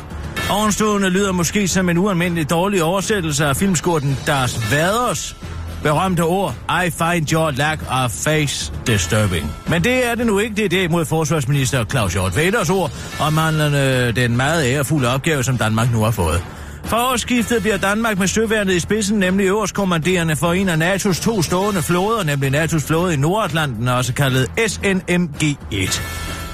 [0.51, 5.37] Ovenstående lyder måske som en ualmindelig dårlig oversættelse af filmskurten Darth Vaders
[5.83, 6.55] berømte ord,
[6.87, 9.53] I find your lack of face disturbing.
[9.69, 13.33] Men det er det nu ikke, det er derimod forsvarsminister Claus Hjort Vaders ord, og
[13.33, 16.45] manglende den meget ærefulde opgave, som Danmark nu har fået.
[16.85, 21.43] For årsskiftet bliver Danmark med søværnet i spidsen, nemlig øverstkommanderende for en af NATO's to
[21.43, 26.01] stående flåder, nemlig NATO's flåde i Nordatlanten, også kaldet SNMG-1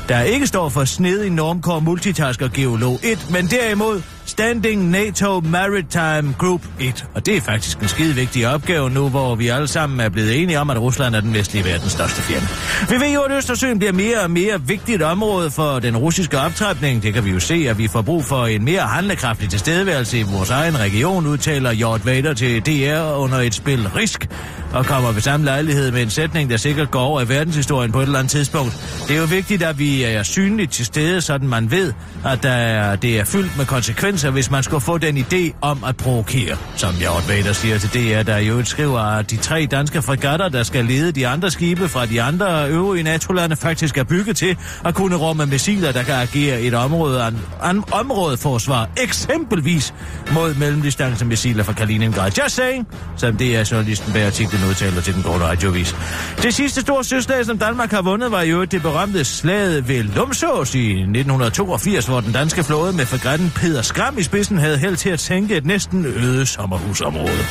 [0.09, 4.03] der ikke står for snedig normkår multitasker geolog 1, men derimod
[4.35, 7.07] Standing NATO Maritime Group 1.
[7.15, 10.43] Og det er faktisk en skide vigtig opgave nu, hvor vi alle sammen er blevet
[10.43, 12.47] enige om, at Rusland er den vestlige verdens største fjende.
[12.89, 17.03] Vi ved jo, at Østersøen bliver mere og mere vigtigt område for den russiske optrækning.
[17.03, 20.23] Det kan vi jo se, at vi får brug for en mere handlekraftig tilstedeværelse i
[20.23, 24.29] vores egen region, udtaler Jort Vader til DR under et spil Risk,
[24.73, 27.99] og kommer ved samme lejlighed med en sætning, der sikkert går over i verdenshistorien på
[27.99, 29.03] et eller andet tidspunkt.
[29.09, 31.93] Det er jo vigtigt, at vi er synligt til stede, sådan man ved,
[32.25, 35.55] at der er, det er fyldt med konsekvenser, Altså, hvis man skulle få den idé
[35.61, 36.57] om at provokere.
[36.77, 40.63] Som Jørgen Vader siger til DR, der jo skriver, at de tre danske fregatter, der
[40.63, 44.95] skal lede de andre skibe fra de andre øvrige NATO-lande, faktisk er bygget til at
[44.95, 49.95] kunne rumme missiler, der kan agere et område, an, an, områdeforsvar, eksempelvis
[50.33, 52.33] mod mellemdistancemissiler fra Kaliningrad.
[52.43, 55.97] Just saying, som det er journalisten bag artiklen udtaler til den korte radiovis.
[56.43, 60.75] Det sidste store søslag, som Danmark har vundet, var jo det berømte slaget ved Lumsås
[60.75, 65.11] i 1982, hvor den danske flåde med fregatten Peder Skram i spidsen havde held til
[65.11, 67.45] at tænke et næsten øde sommerhusområde.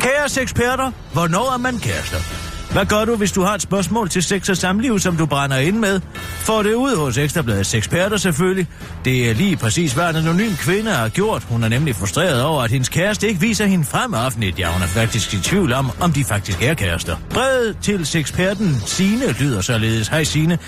[0.00, 2.41] Kæres eksperter, hvornår er man kærester?
[2.72, 5.56] Hvad gør du, hvis du har et spørgsmål til sex og samliv, som du brænder
[5.56, 6.00] ind med?
[6.38, 8.66] Få det ud hos Ekstrabladets eksperter selvfølgelig.
[9.04, 11.42] Det er lige præcis, hvad en anonym kvinde har gjort.
[11.48, 14.58] Hun er nemlig frustreret over, at hendes kæreste ikke viser hende frem offentligt.
[14.58, 17.16] Ja, hun er faktisk i tvivl om, om de faktisk er kærester.
[17.30, 20.08] Brevet til sexperten Sine lyder således.
[20.08, 20.58] Hej Sine.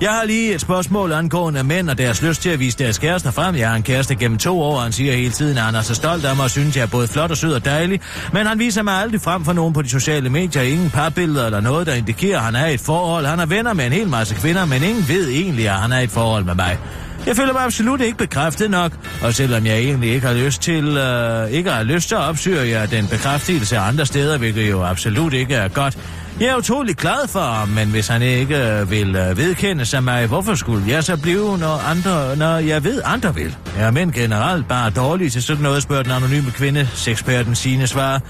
[0.00, 3.30] Jeg har lige et spørgsmål angående mænd og deres lyst til at vise deres kærester
[3.30, 3.56] frem.
[3.56, 5.82] Jeg har en kæreste gennem to år, og han siger hele tiden, at han er
[5.82, 8.00] så stolt af mig og synes, jeg er både flot og sød og dejlig.
[8.32, 10.62] Men han viser mig aldrig frem for nogen på de sociale medier.
[10.62, 13.26] Ingen parbilleder eller noget, der indikerer, at han er i et forhold.
[13.26, 15.98] Han er venner med en hel masse kvinder, men ingen ved egentlig, at han er
[15.98, 16.78] i et forhold med mig.
[17.26, 18.92] Jeg føler mig absolut ikke bekræftet nok,
[19.22, 22.68] og selvom jeg egentlig ikke har lyst til, øh, ikke har lyst til at opsøge
[22.68, 25.98] jeg den bekræftelse andre steder, hvilket jo absolut ikke er godt.
[26.40, 30.04] Jeg er utrolig glad for ham, men hvis han ikke øh, vil øh, vedkende sig
[30.04, 33.56] mig, hvorfor skulle jeg så blive, når, andre, når jeg ved, andre vil?
[33.76, 37.86] Jeg er mænd generelt bare dårlige til sådan noget, spørger den anonyme kvinde, seksperten sine
[37.86, 38.20] svar.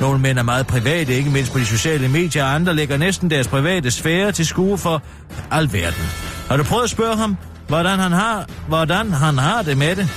[0.00, 3.30] Nogle mænd er meget private, ikke mindst på de sociale medier, og andre lægger næsten
[3.30, 5.02] deres private sfære til skue for
[5.50, 6.04] alverden.
[6.48, 7.36] Har du prøvet at spørge ham,
[7.68, 10.08] hvordan han har, hvordan han har det med det?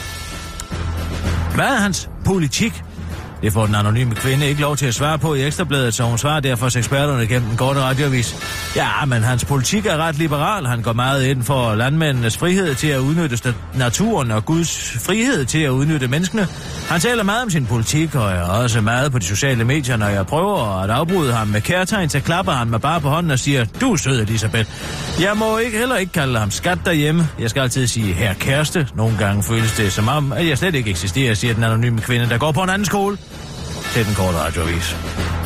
[1.55, 2.83] Hvad er hans politik?
[3.43, 6.17] Det får den anonyme kvinde ikke lov til at svare på i Ekstrabladet, så hun
[6.17, 8.35] svarer derfor til eksperterne gennem den korte radiovis.
[8.75, 10.65] Ja, men hans politik er ret liberal.
[10.65, 15.59] Han går meget ind for landmændenes frihed til at udnytte naturen og Guds frihed til
[15.59, 16.47] at udnytte menneskene.
[16.89, 19.97] Han taler meget om sin politik og er også meget på de sociale medier.
[19.97, 23.31] Når jeg prøver at afbryde ham med kærtegn, så klapper han mig bare på hånden
[23.31, 24.69] og siger, du er sød, Elisabeth.
[25.21, 27.27] Jeg må ikke heller ikke kalde ham skat derhjemme.
[27.39, 28.87] Jeg skal altid sige her kæreste.
[28.95, 32.29] Nogle gange føles det som om, at jeg slet ikke eksisterer, siger den anonyme kvinde,
[32.29, 33.17] der går på en anden skole
[33.93, 35.42] til den korte radiovis.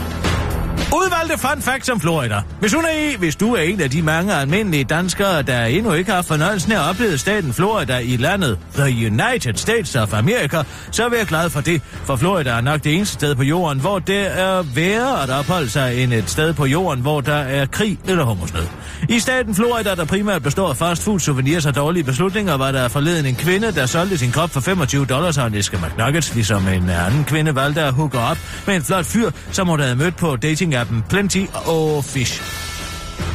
[0.94, 2.42] Udvalgte fun facts om Florida.
[2.60, 5.94] Hvis, hun er i, hvis du er en af de mange almindelige danskere, der endnu
[5.94, 10.64] ikke har fornøjelsen af at opleve staten Florida i landet The United States of America,
[10.92, 13.80] så er jeg glad for det, for Florida er nok det eneste sted på jorden,
[13.80, 17.66] hvor det er værre at opholde sig end et sted på jorden, hvor der er
[17.66, 18.68] krig eller hungersnød.
[19.10, 22.88] I staten Florida, der primært består af fast food, souvenirs og dårlige beslutninger, var der
[22.88, 26.68] forleden en kvinde, der solgte sin krop for 25 dollars og en æske McNuggets, ligesom
[26.68, 30.16] en anden kvinde valgte at hooke op med en flot fyr, som hun havde mødt
[30.16, 30.36] på
[30.78, 32.42] datingappen Plenty og Fish.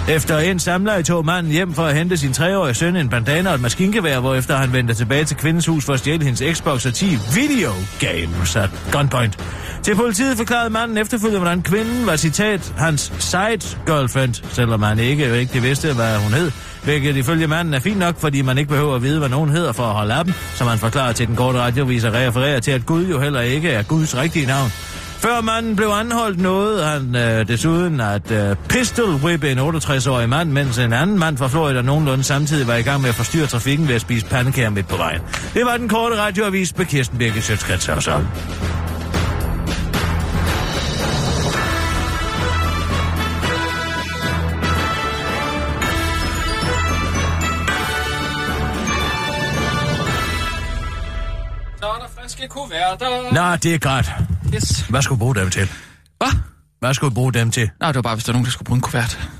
[0.08, 3.54] Efter en samler tog manden hjem for at hente sin treårige søn en bandana og
[3.54, 6.94] et maskingevær, hvorefter han vendte tilbage til kvindens hus for at stjæle hendes Xbox og
[6.94, 9.38] 10 videogames at gunpoint.
[9.82, 15.38] Til politiet forklarede manden efterfølgende, hvordan kvinden var citat hans side girlfriend, selvom han ikke
[15.38, 16.50] rigtig vidste, hvad hun hed.
[16.84, 19.72] Hvilket ifølge manden er fint nok, fordi man ikke behøver at vide, hvad nogen hedder
[19.72, 22.70] for at holde af dem, som han forklarer til den korte radiovis og refererer til,
[22.70, 24.70] at Gud jo heller ikke er Guds rigtige navn.
[25.22, 30.50] Før manden blev anholdt nåede han øh, desuden at øh, pistol whippe en 68-årig mand,
[30.50, 33.88] mens en anden mand fra Florida nogenlunde samtidig var i gang med at forstyrre trafikken
[33.88, 35.20] ved at spise pandekager midt på vejen.
[35.54, 38.20] Det var den korte radioavis med Kirsten Birke Sjøtskrets og så.
[52.42, 53.32] Er kuverter.
[53.32, 54.31] Nå, det er godt.
[54.54, 54.80] Yes.
[54.80, 55.70] Hvad skulle du bruge dem til?
[56.18, 56.28] Hvad?
[56.80, 57.70] Hvad skulle du bruge dem til?
[57.80, 59.30] Nej, det var bare, hvis der er nogen, der skulle bruge en kuvert.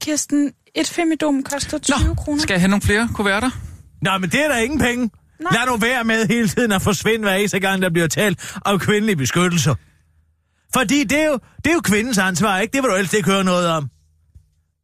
[0.00, 2.42] Kirsten, et femidom koster 20 Nå, kroner.
[2.42, 3.50] skal jeg have nogle flere kuverter?
[4.02, 5.10] Nå, men det er der ingen penge.
[5.40, 5.52] Nej.
[5.52, 8.78] Lad nu være med hele tiden at forsvinde hver eneste gang, der bliver talt om
[8.78, 9.74] kvindelig beskyttelse.
[10.74, 12.72] Fordi det er, jo, det er jo kvindens ansvar, ikke?
[12.72, 13.90] Det vil du helst ikke høre noget om.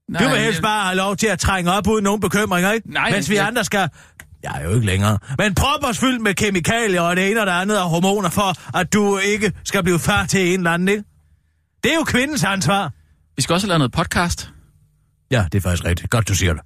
[0.09, 2.93] Nej, Du vil helst bare have lov til at trænge op uden nogen bekymringer, ikke?
[2.93, 3.89] Nej, Mens vi jeg- andre skal...
[4.45, 5.19] Jeg er jo ikke længere.
[5.39, 8.77] Men prop os fyldt med kemikalier og det ene og det andet og hormoner for,
[8.79, 11.05] at du ikke skal blive far til en eller anden, ikke?
[11.85, 12.93] Det er jo kvindens ansvar.
[13.37, 14.51] Vi skal også lavet noget podcast.
[15.31, 16.11] Ja, det er faktisk rigtigt.
[16.11, 16.63] Godt, du siger det.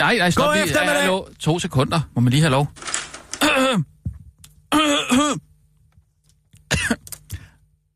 [0.00, 0.64] Nej, nej, stop Gå lige.
[0.64, 1.24] efter med Ja, hallo.
[1.40, 2.00] To sekunder.
[2.14, 2.68] Må man lige have lov.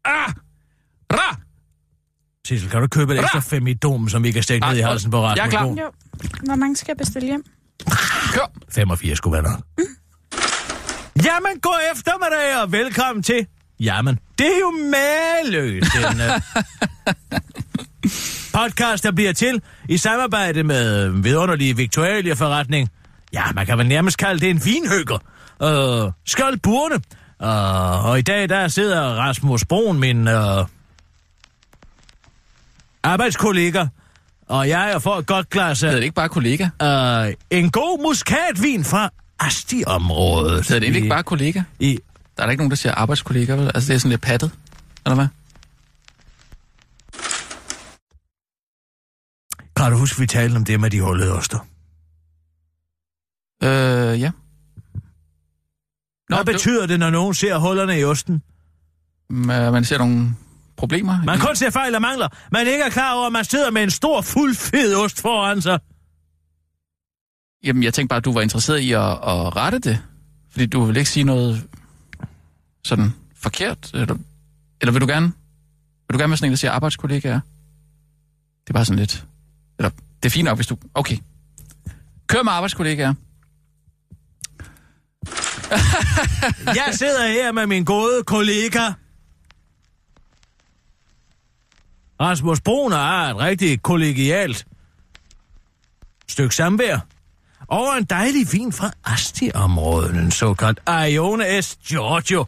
[0.05, 0.33] ah!
[2.47, 5.11] Sissel, kan du købe et ekstra femidom, som vi kan stikke Ah, ned i halsen
[5.11, 5.37] på Rasmus?
[5.37, 5.65] jeg er klar.
[5.65, 5.91] Jo.
[6.47, 7.45] Hvor mange skal jeg bestille hjem?
[8.33, 8.51] Kør!
[8.75, 9.61] 85 skulle være nok.
[11.25, 13.47] Jamen, gå efter med det, og velkommen til.
[13.81, 16.41] Jamen, det er jo maløst, den uh,
[18.61, 22.89] podcast, der bliver til i samarbejde med vidunderlige Victualia-forretning.
[23.33, 25.19] Ja, man kan vel nærmest kalde det en vinhøgger.
[25.61, 26.95] Uh, Skjold Burne.
[27.41, 30.35] Uh, og i dag, der sidder Rasmus Broen, min uh,
[33.07, 33.87] arbejdskollega,
[34.49, 36.65] og jeg er for et godt glas Det er af det ikke bare kollega.
[36.65, 40.69] uh, en god muskatvin fra Asti-området.
[40.69, 41.63] Det er det ikke bare kollega.
[41.81, 41.99] I,
[42.37, 43.67] Der er der ikke nogen, der siger arbejdskollega, vel?
[43.75, 44.51] Altså, det er sådan lidt pattet.
[45.07, 45.27] Eller hvad?
[49.77, 51.59] kan du huske, vi talte om det med de hullede oster?
[53.63, 54.31] Øh, ja.
[56.29, 58.43] Hvad det- betyder det, når nogen ser hullerne i osten?
[59.31, 60.35] Man man ser nogle
[60.77, 61.23] problemer.
[61.25, 62.29] Man kun ser fejl og mangler.
[62.53, 65.63] Man ikke er klar over, at man sidder med en stor, fuld, fed ost foran
[65.63, 65.79] sig.
[67.65, 70.03] Jamen, jeg tænkte bare, at du var interesseret i at, at rette det.
[70.51, 71.67] Fordi du vil ikke sige noget
[72.85, 73.91] sådan forkert.
[73.95, 74.17] Eller,
[74.81, 75.27] eller vil du gerne?
[75.27, 77.41] Vil du gerne være sådan en, der siger arbejdskollegaer?
[78.65, 79.25] Det er bare sådan lidt...
[79.79, 79.91] Eller,
[80.23, 80.77] det er fint nok, hvis du...
[80.95, 81.19] Okay.
[82.27, 83.15] Kør med arbejdskollegaer.
[86.67, 88.93] Jeg sidder her med min gode kollega.
[92.21, 94.67] Rasmus Bruner er et rigtig kollegialt
[96.29, 96.99] stykke samvær.
[97.69, 101.79] Over en dejlig vin fra Asti-området, en såkaldt Ione S.
[101.89, 102.45] Giorgio.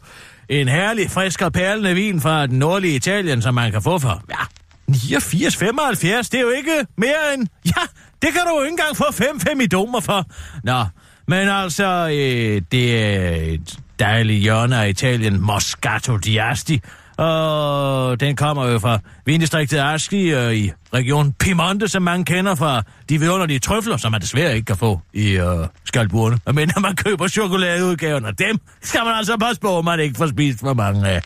[0.49, 4.23] En herlig, frisk og perlende vin fra den nordlige Italien, som man kan få for,
[4.29, 4.45] ja,
[4.87, 6.29] 89, 75.
[6.29, 7.47] Det er jo ikke mere end...
[7.65, 7.81] Ja,
[8.21, 10.25] det kan du jo ikke engang få 5-5 i dommer for.
[10.63, 10.85] Nå,
[11.27, 16.81] men altså, øh, det er et dejligt hjørne af Italien, Moscato di Asti.
[17.19, 22.83] Og den kommer jo fra vindistriktet Aski øh, i region Piemonte, som man kender fra
[23.09, 26.39] de vidunderlige trøfler, som man desværre ikke kan få i øh, skaldburene.
[26.53, 30.17] Men når man køber chokoladeudgaven af dem, skal man altså passe på, at man ikke
[30.17, 31.21] får spist for mange af.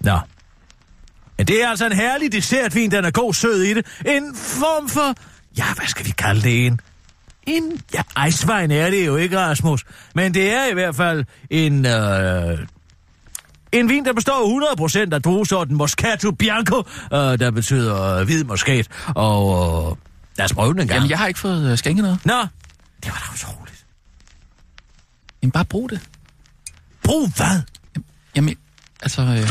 [0.00, 0.18] Nå.
[1.38, 3.86] Men det er altså en herlig dessertvin, den er god sød i det.
[4.06, 5.14] En form for...
[5.58, 6.66] Ja, hvad skal vi kalde det?
[6.66, 6.80] En
[7.46, 7.80] en...
[7.94, 9.84] Ja, ejsvejen er det jo ikke, Rasmus.
[10.14, 11.86] Men det er i hvert fald en...
[11.86, 12.58] Øh,
[13.72, 14.74] en vin, der består
[15.08, 16.78] 100% af druesorten Moscato Bianco,
[17.12, 18.88] øh, der betyder øh, hvid muskat.
[19.14, 19.42] Og
[19.90, 19.96] øh,
[20.38, 20.96] lad os prøve den en gang.
[20.98, 22.18] Jamen, jeg har ikke fået øh, skænket noget.
[22.26, 22.34] Nå,
[23.04, 23.86] det var da utroligt.
[25.42, 26.00] Jamen, bare brug det.
[27.04, 27.60] Brug hvad?
[28.36, 28.56] Jamen,
[29.02, 29.22] altså...
[29.22, 29.48] Øh,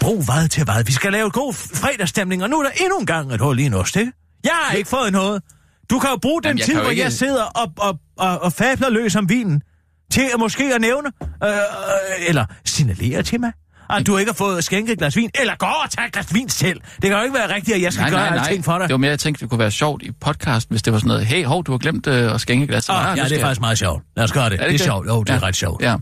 [0.00, 0.84] Brug hvad til hvad?
[0.84, 3.62] Vi skal lave god fredagsstemning, og nu er der endnu en gang et hul i
[3.62, 4.12] en ost, ikke?
[4.44, 5.42] Jeg har ikke fået noget.
[5.90, 8.52] Du kan jo bruge den Jamen, tid, hvor ikke- jeg sidder og, og, og, og
[8.52, 9.62] fabler løs om vinen,
[10.12, 11.08] til at måske at nævne,
[11.44, 11.56] øh, øh,
[12.28, 13.52] eller signalere til mig,
[13.90, 16.34] at du ikke har fået skænket et glas vin, eller gå og tage et glas
[16.34, 16.80] vin selv.
[16.80, 18.88] Det kan jo ikke være rigtigt, at jeg skal nej, gøre nej, alting for dig.
[18.88, 21.08] Det var mere, jeg tænkte, det kunne være sjovt i podcasten, hvis det var sådan
[21.08, 23.10] noget, hey, hov, du har glemt øh, at skænke et glas til mig.
[23.12, 24.02] Oh, ja, det er faktisk meget sjovt.
[24.16, 24.52] Lad os gøre det.
[24.60, 25.06] Er det, det er sjovt.
[25.06, 25.40] Jo, det er Ja.
[25.42, 25.82] ret sjovt.
[25.82, 25.96] Ja.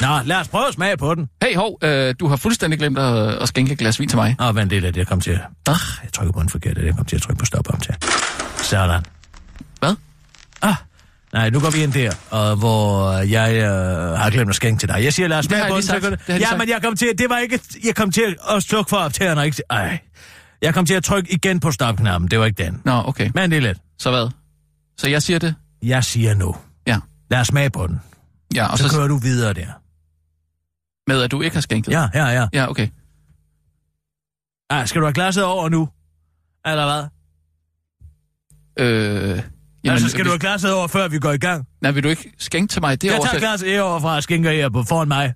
[0.00, 1.28] Nå, lad os prøve at smage på den.
[1.42, 4.36] Hey, hov, øh, du har fuldstændig glemt at, at skænke et glas vin til mig.
[4.40, 5.40] Åh, oh, vent lidt, jeg kom til at...
[5.68, 7.94] Ah, jeg trykker på en forkert, jeg kom til at trykke på stop om til.
[8.56, 9.02] Sådan.
[9.80, 9.94] Hvad?
[10.62, 10.74] Ah,
[11.32, 14.88] nej, nu går vi ind der, og hvor jeg øh, har glemt at skænke til
[14.88, 15.04] dig.
[15.04, 15.76] Jeg siger, lad os smage lige
[16.28, 16.58] Ja, sagt.
[16.58, 19.46] men jeg kom til, det var ikke, jeg kom til at slukke for optageren, og
[19.46, 19.62] ikke...
[19.70, 19.98] Ej.
[20.62, 22.80] Jeg kom til at trykke igen på stopknappen, det var ikke den.
[22.84, 23.30] Nå, okay.
[23.34, 23.78] Men det er let.
[23.98, 24.30] Så hvad?
[24.98, 25.54] Så jeg siger det?
[25.82, 26.56] Jeg siger nu.
[26.86, 26.98] Ja.
[27.30, 28.00] Lad os smage på den.
[28.54, 29.66] Ja, og Så, så, kører du videre der.
[31.06, 31.92] med, at du ikke har skænket?
[31.92, 32.46] Ja, ja, ja.
[32.52, 32.88] Ja, okay.
[34.70, 35.88] Ah, skal du have glasset over nu?
[36.66, 36.84] Eller
[38.76, 38.86] hvad?
[38.86, 39.42] Øh,
[39.84, 41.66] Jamen, altså, skal hvis, du have glasset over, før vi går i gang?
[41.80, 43.26] Nej, vil du ikke skænke til mig Jeg derovre?
[43.26, 45.34] tager så- glasset herovre fra og skænker her på foran mig.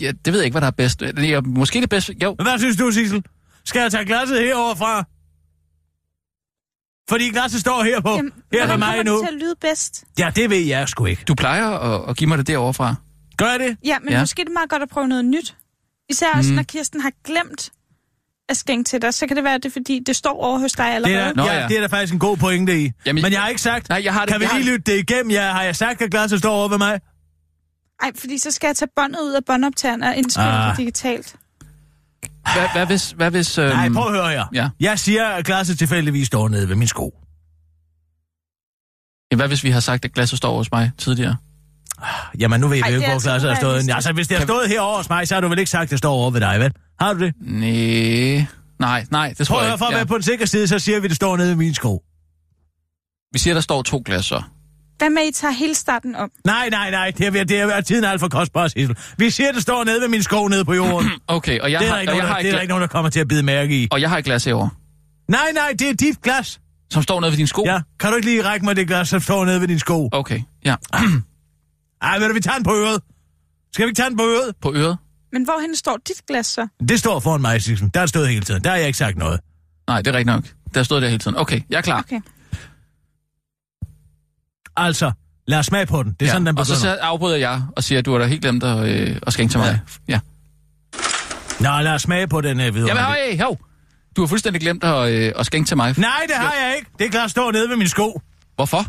[0.00, 1.00] Ja, det ved jeg ikke, hvad der er bedst.
[1.00, 2.16] Det er måske det bedste.
[2.22, 3.24] Jo, Hvad synes du, Sissel?
[3.64, 5.04] Skal jeg tage glasset herover fra?
[7.10, 8.10] Fordi glasset står her på.
[8.10, 9.12] Jamen, her med mig nu.
[9.18, 10.04] det til at lyde bedst?
[10.18, 11.24] Ja, det ved jeg sgu ikke.
[11.28, 12.94] du plejer at, at give mig det derovre fra.
[13.36, 13.76] Gør jeg det?
[13.84, 14.20] Ja, men Ja.
[14.20, 15.56] måske er det meget godt at prøve noget nyt.
[16.10, 17.72] Især også, når Kirsten har glemt
[18.48, 20.58] at skænke til dig, så kan det være, at det er fordi, det står over
[20.58, 21.18] hos dig Det allerede.
[21.18, 21.68] er, Nå, ja, ja.
[21.68, 22.92] det er der faktisk en god pointe i.
[23.06, 23.88] Jamen, Men jeg har ikke sagt...
[23.88, 24.32] Nej, jeg har det.
[24.32, 25.30] Kan vi lige lytte det igennem?
[25.30, 27.00] Ja, har jeg sagt, at glasset står over ved mig?
[28.02, 30.70] Ej, fordi så skal jeg tage båndet ud af båndoptageren og indspille Ah.
[30.70, 31.26] det digitalt.
[31.26, 31.40] det.
[32.54, 33.10] Hvad, hvad hvis...
[33.10, 34.44] Hvad hvis øhm, Nej, prøv at høre her.
[34.54, 34.68] Ja.
[34.80, 37.14] Jeg siger, at glasset tilfældigvis står nede ved min sko.
[39.32, 41.36] Ja, hvad hvis vi har sagt, at glasset står hos mig tidligere?
[42.38, 43.90] Jamen, nu ved vi Ej, jo ikke, hvor altså glasset har stået.
[43.94, 45.90] Altså, hvis det har stået herovre hos mig, så har du vel ikke sagt, at
[45.90, 46.72] det står over ved dig, vel?
[47.00, 47.34] Har du det?
[47.40, 48.46] Nej,
[48.80, 49.94] nej, nej, det tror at jeg høre, for ikke.
[49.94, 51.74] at være på den sikre side, så siger vi, at det står nede ved min
[51.74, 52.02] sko.
[53.32, 54.42] Vi siger, der står to glas så.
[54.98, 56.30] Hvad med, at I tager hele starten om?
[56.44, 58.96] Nej, nej, nej, det er, det er tiden er alt for kostbar, Sissel.
[59.18, 61.10] Vi siger, at det står nede ved min sko nede på jorden.
[61.26, 62.60] Okay, og jeg, det er har, ikke, og, nogen, jeg der, har, det er der
[62.60, 63.88] ikke nogen, der kommer til at bide mærke i.
[63.90, 64.70] og jeg har et glas herovre,
[65.28, 66.60] Nej, nej, det er dit glas.
[66.92, 67.62] som står nede ved din sko.
[67.66, 70.08] Ja, kan du ikke lige række mig det glas, som står nede ved din sko?
[70.12, 70.74] Okay, ja.
[72.02, 73.00] Ej, ved du, vi tager den på øret.
[73.72, 74.56] Skal vi ikke tage den på øret?
[74.62, 74.98] På øret?
[75.32, 76.68] Men hvorhen står dit glas så?
[76.88, 77.90] Det står foran mig, Sissel.
[77.94, 78.64] Der er stået hele tiden.
[78.64, 79.40] Der har jeg ikke sagt noget.
[79.88, 80.44] Nej, det er rigtigt nok.
[80.74, 81.36] Der stod der hele tiden.
[81.36, 81.98] Okay, jeg er klar.
[81.98, 82.20] Okay.
[84.76, 85.12] Altså,
[85.46, 86.12] lad os smage på den.
[86.12, 86.32] Det er ja.
[86.32, 86.76] sådan, den og begynder.
[86.76, 89.32] så, så afbryder jeg og siger, at du har da helt glemt at, øh, at
[89.32, 89.80] skænke til mig.
[90.08, 90.20] Ja.
[91.60, 92.96] Nå, lad os smage på den uh, videre.
[92.96, 93.04] Jamen,
[93.36, 93.58] hey, hov.
[94.16, 95.98] Du har fuldstændig glemt at, øh, at skænke til mig.
[95.98, 96.90] Nej, det har jeg ikke.
[96.98, 98.20] Det glas står nede ved min sko.
[98.54, 98.86] Hvorfor?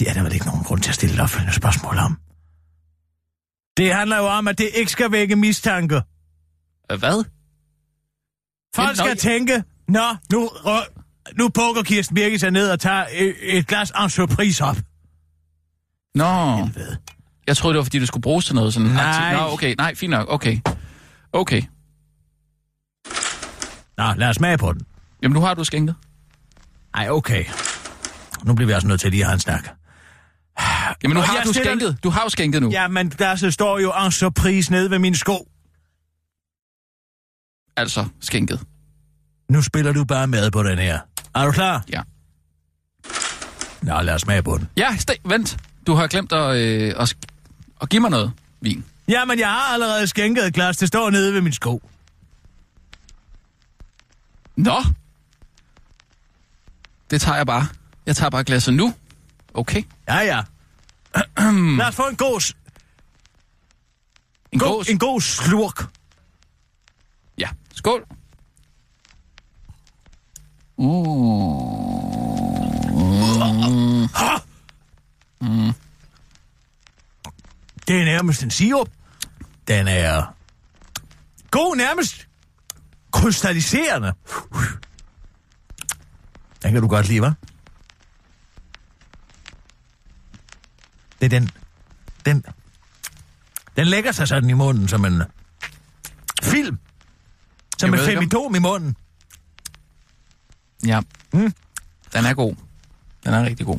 [0.00, 2.18] Det er der vel ikke nogen grund til at stille et opfølgende spørgsmål om.
[3.76, 6.02] Det handler jo om, at det ikke skal vække mistanke.
[6.92, 7.24] Øh, Hvad?
[8.74, 13.34] Folk skal tænke, nå, nu, rø- nu bukker Kirsten Birgit sig ned og tager et,
[13.42, 14.76] et glas en surprise op.
[16.14, 16.96] Nå, Helvede.
[17.46, 19.32] jeg troede, det var, fordi du skulle bruges til noget sådan Nej.
[19.36, 20.58] Nå, okay, nej, fint nok, okay.
[21.32, 21.62] Okay.
[23.98, 24.80] Nå, lad os smage på den.
[25.22, 25.94] Jamen, nu har du skænket.
[26.94, 27.44] Ej, okay.
[28.44, 29.68] Nu bliver vi også nødt til lige at have en snak.
[31.02, 31.98] Jamen, nu har jeg du stiller- skænket.
[32.04, 32.70] Du har jo skænket nu.
[32.70, 35.48] Ja, men der så står jo en surprise nede ved min sko.
[37.76, 38.60] Altså, skænket.
[39.48, 40.98] Nu spiller du bare med på den her.
[41.34, 41.84] Er du klar?
[41.92, 42.02] Ja.
[43.82, 44.68] Nå, lad os smage på den.
[44.76, 45.56] Ja, st- vent.
[45.86, 47.14] Du har glemt at, øh, at,
[47.82, 48.84] at give mig noget vin.
[49.08, 50.76] Jamen, jeg har allerede skænket et glas.
[50.76, 51.82] Det står nede ved min sko.
[54.56, 54.76] Nå.
[57.10, 57.66] Det tager jeg bare.
[58.06, 58.94] Jeg tager bare glasset nu.
[59.54, 59.82] Okay.
[60.08, 60.40] Ja, ja.
[61.78, 62.56] Lad os få en god, s-
[64.52, 64.88] En god, gås.
[64.88, 65.84] en god slurk.
[67.38, 67.48] Ja.
[67.74, 68.06] Skål.
[77.88, 78.88] Det er nærmest en sirup.
[79.68, 80.34] Den er
[81.50, 82.28] god, nærmest
[83.12, 84.12] krystalliserende.
[86.62, 87.49] Den kan du godt lide, hva'?
[91.20, 91.50] Det er den...
[92.26, 92.44] Den...
[93.76, 95.22] Den lægger sig sådan i munden som en
[96.42, 96.78] film.
[97.78, 98.96] Som en ikke, om- femidom i munden.
[100.86, 101.00] Ja.
[101.32, 101.54] Mm.
[102.14, 102.54] Den er god.
[103.24, 103.78] Den er rigtig god.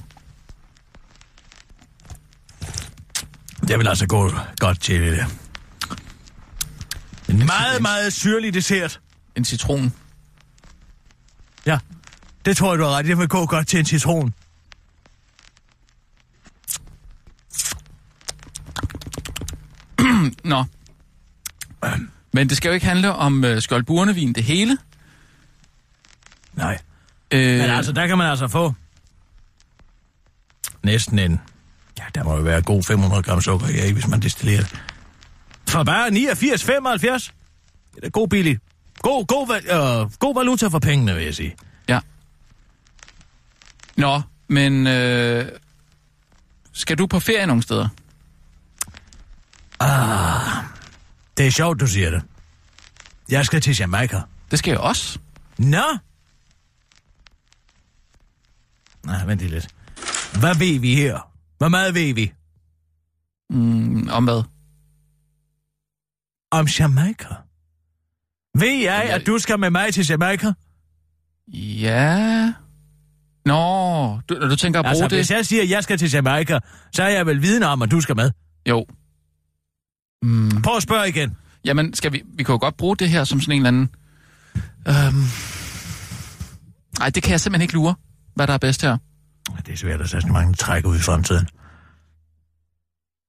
[3.67, 5.25] Det vil altså gå godt til det.
[7.29, 8.99] En meget, meget syrlig dessert.
[9.35, 9.93] En citron.
[11.65, 11.79] Ja,
[12.45, 13.05] det tror jeg, du har ret.
[13.05, 14.33] Det vil gå godt til en citron.
[20.51, 20.65] Nå.
[22.33, 24.77] Men det skal jo ikke handle om øh, skjoldburnevin det hele.
[26.53, 26.79] Nej.
[27.31, 28.73] Øh, Men altså, der kan man altså få
[30.83, 31.39] næsten en...
[31.99, 34.81] Ja, der må jo være god 500 gram sukker i, hvis man destillerer det.
[35.69, 37.31] For bare 89,75.
[37.95, 38.59] Det er god billig.
[38.99, 41.55] God, god, øh, god valuta for pengene, vil jeg sige.
[41.87, 41.99] Ja.
[43.95, 45.45] Nå, men øh,
[46.73, 47.87] skal du på ferie nogle steder?
[51.37, 52.23] Det er sjovt, du siger det.
[53.29, 54.21] Jeg skal til Jamaica.
[54.51, 55.19] Det skal jeg også.
[55.57, 55.83] Nå?
[59.05, 59.67] Nej, vent lige lidt.
[60.39, 61.31] Hvad ved vi her?
[61.57, 62.33] Hvor meget ved vi
[63.49, 64.43] Mm, om hvad?
[66.51, 67.27] om Jamaica?
[68.55, 70.53] Ved jeg, jeg- at du skal med mig til Jamaica?
[71.53, 72.53] Ja...
[73.45, 75.17] Nå, du, du tænker at bruge Altså, det?
[75.17, 76.59] hvis jeg siger, at jeg skal til Jamaica,
[76.91, 78.31] så er jeg vel viden om, at du skal med.
[78.69, 78.85] Jo.
[80.21, 81.37] Mm, Prøv at spørge igen.
[81.65, 83.89] jamen, skal vi, vi kan jo godt bruge det her som sådan en eller anden...
[84.87, 85.23] Øhm,
[87.01, 87.95] ej, det kan jeg simpelthen ikke lure,
[88.35, 88.97] hvad der er bedst her.
[89.65, 91.47] Det er svært at sætte så mange træk ud i fremtiden.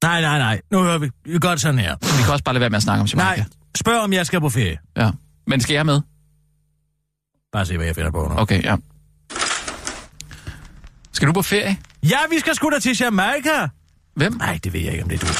[0.04, 0.60] Nej, nej, nej.
[0.70, 1.10] Nu hører vi.
[1.24, 1.96] Vi gør det sådan her.
[2.00, 3.36] Vi kan også bare lade være med at snakke om Jamaica.
[3.36, 3.44] Nej,
[3.76, 4.78] spørg om jeg skal på ferie.
[4.96, 5.10] Ja.
[5.46, 6.00] Men skal jeg med?
[7.52, 8.38] Bare se, hvad jeg finder på nu.
[8.38, 8.76] Okay, ja.
[11.12, 11.76] Skal du på ferie?
[12.02, 13.68] Ja, vi skal sgu da til Jamaica.
[14.16, 14.32] Hvem?
[14.32, 15.32] Nej, det ved jeg ikke, om det er du.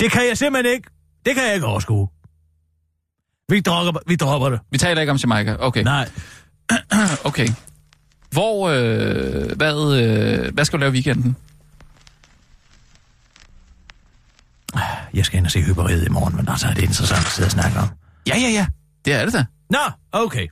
[0.00, 0.90] Det kan jeg simpelthen ikke.
[1.26, 2.08] Det kan jeg ikke overskue.
[3.48, 4.60] Vi dropper, vi dropper det.
[4.70, 5.56] Vi taler ikke om Jamaica.
[5.58, 5.82] Okay.
[5.82, 6.10] Nej.
[7.24, 7.48] Okay.
[8.30, 11.36] Hvor, øh, hvad, øh, hvad skal du lave i weekenden?
[15.14, 17.46] Jeg skal ind og se hyperiet i morgen, men altså, er det interessant at sidde
[17.46, 17.88] og snakke om.
[18.28, 18.66] Ja, ja, ja.
[19.04, 19.44] Det er det da.
[19.70, 19.78] Nå,
[20.12, 20.48] okay.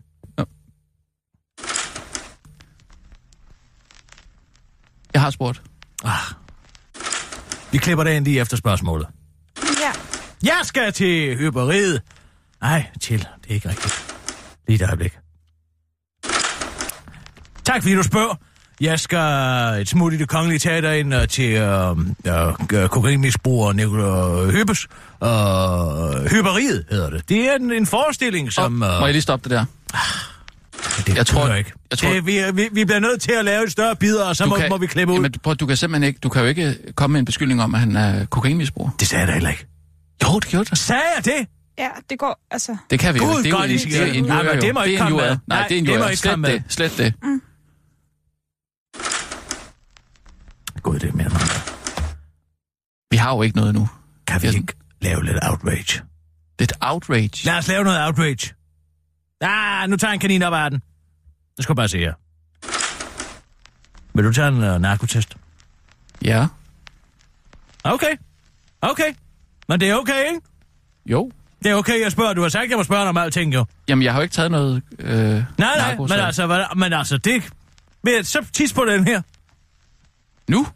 [5.15, 5.63] Jeg har spurgt.
[6.05, 6.35] Ah.
[7.73, 9.07] Vi klipper det ind lige efter spørgsmålet.
[10.43, 12.01] Jeg skal til hyperiet.
[12.63, 13.21] Nej, chill.
[13.43, 14.15] Det er ikke rigtigt.
[14.69, 15.13] Lige et øjeblik.
[17.65, 18.35] Tak fordi du spørger.
[18.81, 24.51] Jeg skal et smut i det kongelige teater ind uh, til øh, uh, kokainmisbruger Nicolai
[24.53, 24.87] Hyppes.
[25.21, 25.29] Uh,
[26.31, 27.29] hyperiet hedder det.
[27.29, 28.83] Det er en, en forestilling, som...
[28.83, 29.65] Oh, Uh, må jeg lige stoppe det der?
[31.07, 31.73] det jeg tror- ikke.
[31.91, 34.37] jeg tror- det, vi, vi, vi bliver nødt til at lave et større bidder, og
[34.37, 35.17] så må, må vi klippe ud.
[35.19, 37.75] Jamen, prøv, du kan simpelthen ikke, du kan jo ikke komme med en beskyldning om,
[37.75, 38.91] at han er kokainmisbruger.
[39.01, 39.67] Det sagde jeg da heller ikke.
[40.23, 40.79] Jo, det gjorde det.
[40.79, 41.47] Sagde jeg det?
[41.79, 42.77] Ja, det går, altså...
[42.91, 43.39] Det kan vi jo.
[43.39, 44.87] Det er jo en, I det er en Nej, men det må jo.
[44.87, 45.39] ikke er en komme med.
[45.47, 46.53] Nej, det er en det må ikke Slet komme med.
[46.53, 46.65] det.
[46.69, 47.15] Slet det.
[50.83, 51.73] Gud, det er mere noget.
[53.11, 53.89] Vi har jo ikke noget nu.
[54.27, 56.03] Kan vi ikke lave lidt outrage?
[56.59, 57.45] Det et outrage.
[57.47, 58.55] Lad os lave noget outrage.
[59.41, 60.83] Ah, nu tager jeg en kanin op af den.
[61.57, 62.15] Det skal bare se her.
[64.15, 65.37] Vil du tage en uh, narkotest?
[66.25, 66.47] Ja.
[67.85, 68.17] Okay.
[68.81, 69.15] Okay.
[69.73, 70.41] Men det er okay, ikke?
[71.07, 71.31] Jo.
[71.65, 72.33] Det er okay, jeg spørger.
[72.35, 73.65] Du har sagt, jeg må spørge om alting, jo.
[73.89, 76.93] Jamen, jeg har jo ikke taget noget øh, Nej, nej, men så- altså, hvad, men
[76.93, 77.43] altså, det...
[78.03, 79.23] Men så tis på den her.
[80.49, 80.67] Nu?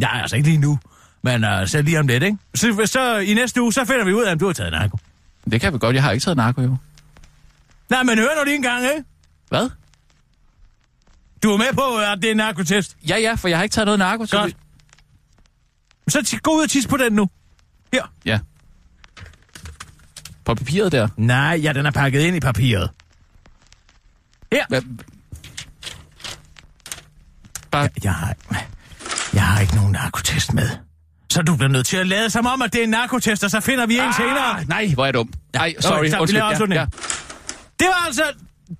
[0.00, 0.78] Ja, altså ikke lige nu.
[1.22, 2.38] Men uh, så lige om lidt, ikke?
[2.54, 4.98] Så, så i næste uge, så finder vi ud af, om du har taget narko.
[5.50, 5.94] Det kan vi godt.
[5.94, 6.76] Jeg har ikke taget narko, jo.
[7.90, 9.04] Nej, men hør nu lige en gang, ikke?
[9.48, 9.70] Hvad?
[11.42, 12.96] Du er med på, at det er en narkotest.
[13.08, 14.26] Ja, ja, for jeg har ikke taget noget narko.
[14.26, 14.56] Så Godt.
[16.08, 17.28] Så gå ud og tis på den nu.
[17.92, 18.02] Her.
[18.24, 18.38] Ja.
[20.44, 21.08] På papiret der.
[21.16, 22.90] Nej, ja, den er pakket ind i papiret.
[24.52, 24.64] Her.
[24.68, 24.82] Hvad?
[27.70, 27.88] Bare...
[28.04, 28.34] Jeg har,
[29.34, 30.68] jeg har ikke nogen narkotest med.
[31.30, 33.50] Så du bliver nødt til at lade som om, at det er en narkotest, og
[33.50, 34.64] så finder vi en Ah, senere.
[34.64, 35.32] nej, hvor er jeg dum.
[35.54, 35.98] Nej, sorry.
[35.98, 36.38] Okay, så undskyld.
[36.38, 36.86] laver afslutningen.
[37.78, 38.22] Det var altså...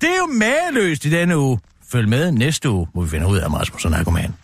[0.00, 1.58] Det er jo mageløst i denne uge.
[1.92, 4.34] Følg med næste uge, hvor vi finder ud af, om Rasmus er narkoman.